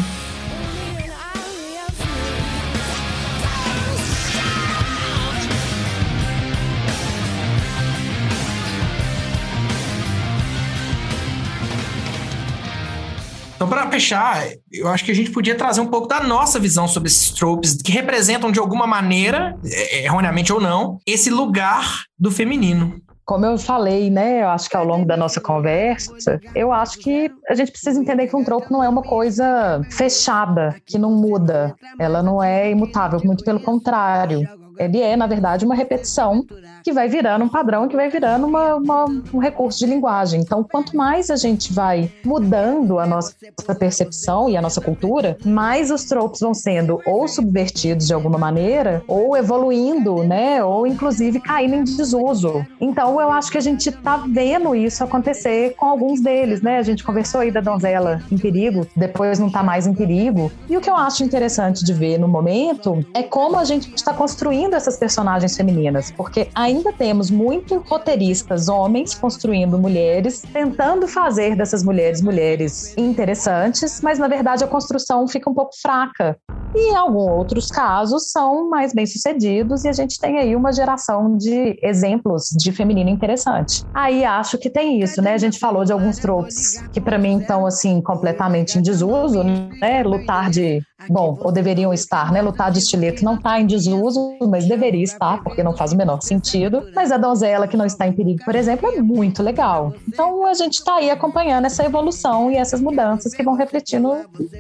[13.56, 16.88] Então, para fechar, eu acho que a gente podia trazer um pouco da nossa visão
[16.88, 22.30] sobre esses tropes que representam de alguma maneira, é, erroneamente ou não, esse lugar do
[22.30, 23.02] feminino.
[23.24, 27.32] Como eu falei, né, eu acho que ao longo da nossa conversa, eu acho que
[27.50, 31.74] a gente precisa entender que um tropo não é uma coisa fechada, que não muda.
[31.98, 34.48] Ela não é imutável, muito pelo contrário
[34.78, 36.46] ele é, na verdade, uma repetição
[36.84, 40.42] que vai virando um padrão, que vai virando uma, uma, um recurso de linguagem.
[40.42, 43.34] Então, quanto mais a gente vai mudando a nossa
[43.80, 49.04] percepção e a nossa cultura, mais os tropos vão sendo ou subvertidos de alguma maneira,
[49.08, 50.64] ou evoluindo, né?
[50.64, 52.66] Ou inclusive caindo em desuso.
[52.80, 56.78] Então, eu acho que a gente está vendo isso acontecer com alguns deles, né?
[56.78, 60.52] A gente conversou aí da donzela em perigo, depois não está mais em perigo.
[60.70, 64.14] E o que eu acho interessante de ver no momento é como a gente está
[64.14, 71.84] construindo essas personagens femininas, porque ainda temos muito roteiristas homens construindo mulheres, tentando fazer dessas
[71.84, 76.38] mulheres mulheres interessantes, mas na verdade a construção fica um pouco fraca.
[76.74, 81.78] E alguns outros casos são mais bem-sucedidos e a gente tem aí uma geração de
[81.82, 83.84] exemplos de feminino interessante.
[83.94, 85.34] Aí acho que tem isso, né?
[85.34, 90.04] A gente falou de alguns tropes que para mim estão assim completamente em desuso, né?
[90.04, 92.42] Lutar de bom, ou deveriam estar, né?
[92.42, 96.22] Lutar de estileto não está em desuso, mas deveria estar, porque não faz o menor
[96.22, 96.90] sentido.
[96.96, 99.94] Mas a donzela que não está em perigo, por exemplo, é muito legal.
[100.08, 104.14] Então a gente está aí acompanhando essa evolução e essas mudanças que vão refletindo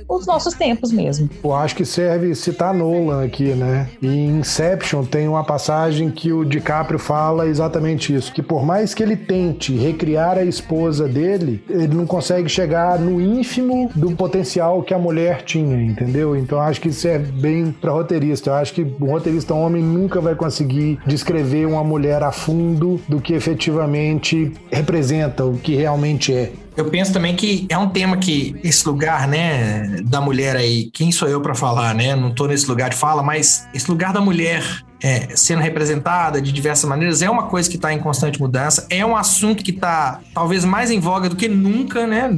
[0.08, 1.30] os nossos tempos mesmo.
[1.43, 3.89] Eu acho que serve citar Nolan aqui, né?
[4.01, 9.01] Em Inception tem uma passagem que o DiCaprio fala exatamente isso, que por mais que
[9.01, 14.93] ele tente recriar a esposa dele, ele não consegue chegar no ínfimo do potencial que
[14.93, 16.36] a mulher tinha, entendeu?
[16.36, 18.51] Então acho que isso é bem para roteirista.
[18.51, 23.20] Eu acho que o roteirista homem nunca vai conseguir descrever uma mulher a fundo do
[23.20, 26.51] que efetivamente representa, o que realmente é.
[26.78, 31.11] Eu penso também que é um tema que esse lugar, né, da mulher aí, quem
[31.11, 32.15] sou eu para falar, né?
[32.15, 34.61] Não tô nesse lugar de fala, mas esse lugar da mulher
[35.01, 39.05] é, sendo representada de diversas maneiras é uma coisa que está em constante mudança, é
[39.05, 42.30] um assunto que está talvez mais em voga do que nunca, né?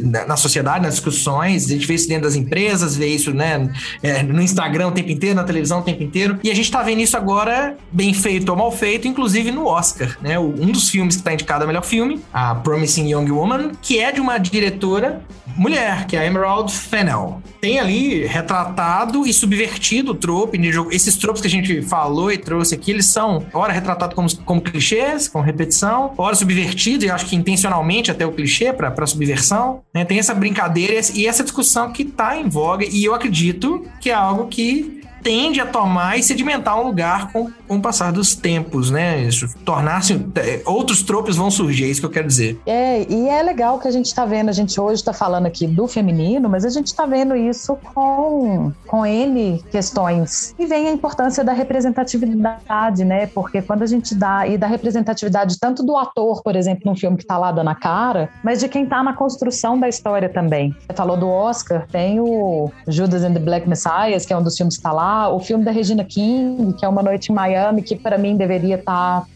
[0.00, 3.70] Na, sociedade, nas discussões, a gente vê isso dentro das empresas, vê isso né,
[4.02, 6.82] é, no Instagram o tempo inteiro, na televisão o tempo inteiro, e a gente tá
[6.82, 10.38] vendo isso agora bem feito ou mal feito, inclusive no Oscar, né?
[10.38, 14.12] Um dos filmes que tá indicado a melhor filme, a Promising Young Woman, que é
[14.12, 15.22] de uma diretora
[15.56, 17.42] mulher, que é a Emerald Fennel.
[17.60, 20.58] Tem ali retratado e subvertido o trope.
[20.90, 24.60] Esses tropes que a gente falou e trouxe aqui, eles são, ora, retratados como, como
[24.60, 29.81] clichês, com repetição, ora, subvertidos, e acho que intencionalmente até o clichê para subversão.
[29.92, 30.04] Né?
[30.04, 34.14] Tem essa brincadeira e essa discussão que está em voga, e eu acredito que é
[34.14, 38.90] algo que tende a tomar e sedimentar um lugar com, com o passar dos tempos,
[38.90, 39.20] né?
[39.20, 40.14] Isso, tornar-se.
[40.36, 42.60] É, outros tropos vão surgir, é isso que eu quero dizer.
[42.66, 45.66] É, e é legal que a gente está vendo, a gente hoje está falando aqui
[45.66, 50.54] do feminino, mas a gente está vendo isso com, com N questões.
[50.58, 53.26] E vem a importância da representatividade, né?
[53.26, 57.16] Porque quando a gente dá, e da representatividade tanto do ator, por exemplo, num filme
[57.16, 60.74] que está lá dando a cara, mas de quem está na construção da história também.
[60.86, 64.56] Você falou do Oscar, tem o Judas and the Black Messiah, que é um dos
[64.56, 67.82] filmes que está lá o filme da Regina King, que é Uma Noite em Miami,
[67.82, 69.26] que para mim deveria estar tá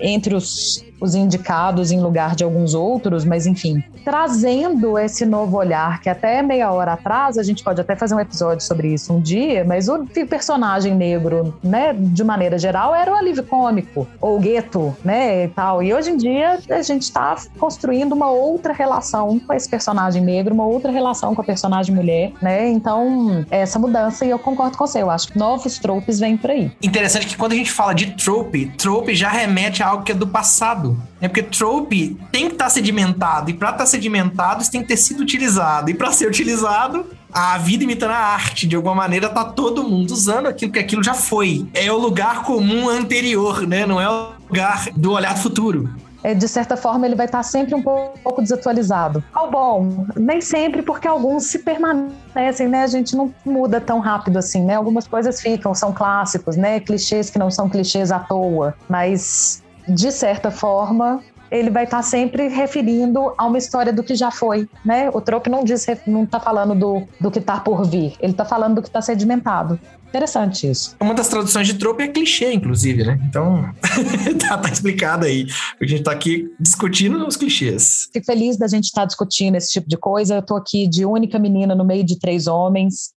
[0.00, 6.00] entre os os indicados em lugar de alguns outros, mas enfim, trazendo esse novo olhar,
[6.00, 9.20] que até meia hora atrás, a gente pode até fazer um episódio sobre isso um
[9.20, 14.96] dia, mas o personagem negro, né, de maneira geral, era o alívio cômico, ou gueto,
[15.04, 15.82] né, e tal.
[15.82, 20.54] E hoje em dia a gente está construindo uma outra relação com esse personagem negro,
[20.54, 22.68] uma outra relação com a personagem mulher, né?
[22.68, 26.50] Então, essa mudança, e eu concordo com você, eu acho que novos tropes vêm por
[26.50, 26.70] aí.
[26.82, 30.14] Interessante que quando a gente fala de trope, trope já remete a algo que é
[30.14, 30.85] do passado
[31.20, 33.50] É porque trope tem que estar tá sedimentado.
[33.50, 35.90] E para estar tá sedimentado, isso tem que ter sido utilizado.
[35.90, 38.66] E para ser utilizado, a vida imitando a arte.
[38.66, 41.66] De alguma maneira, tá todo mundo usando aquilo que aquilo já foi.
[41.74, 43.86] É o lugar comum anterior, né?
[43.86, 45.88] Não é o lugar do olhar futuro.
[46.26, 49.22] É, de certa forma, ele vai estar tá sempre um pouco desatualizado.
[49.32, 52.82] Ao bom, nem sempre, porque alguns se permanecem, né?
[52.82, 54.74] A gente não muda tão rápido assim, né?
[54.74, 56.80] Algumas coisas ficam, são clássicos, né?
[56.80, 58.74] Clichês que não são clichês à toa.
[58.88, 64.14] Mas de certa forma, ele vai estar tá sempre referindo a uma história do que
[64.14, 65.10] já foi, né?
[65.10, 68.44] O trope não diz, não está falando do, do que está por vir, ele está
[68.44, 69.78] falando do que está sedimentado.
[70.08, 70.96] Interessante isso.
[71.00, 73.20] Uma das traduções de trope é clichê, inclusive, né?
[73.28, 73.70] Então,
[74.40, 75.46] tá, tá, explicado aí.
[75.80, 78.08] A gente tá aqui discutindo os clichês.
[78.12, 80.36] Fico feliz da gente estar tá discutindo esse tipo de coisa.
[80.36, 83.15] Eu tô aqui de única menina no meio de três homens.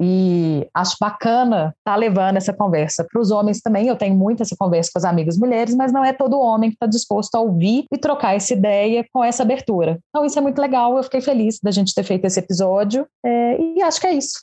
[0.00, 3.86] E acho bacana estar tá levando essa conversa para os homens também.
[3.86, 6.76] Eu tenho muito essa conversa com as amigas mulheres, mas não é todo homem que
[6.76, 9.98] está disposto a ouvir e trocar essa ideia com essa abertura.
[10.08, 10.96] Então, isso é muito legal.
[10.96, 13.06] Eu fiquei feliz da gente ter feito esse episódio.
[13.24, 14.40] É, e acho que é isso.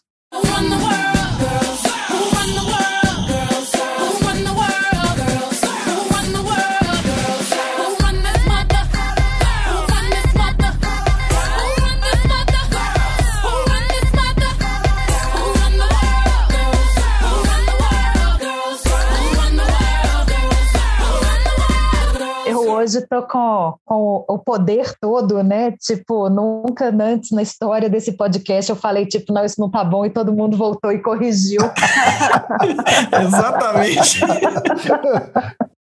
[22.87, 25.71] Hoje tô com, com o poder todo, né?
[25.71, 30.05] Tipo, nunca antes na história desse podcast eu falei, tipo, não, isso não tá bom,
[30.05, 31.61] e todo mundo voltou e corrigiu.
[33.21, 34.21] Exatamente.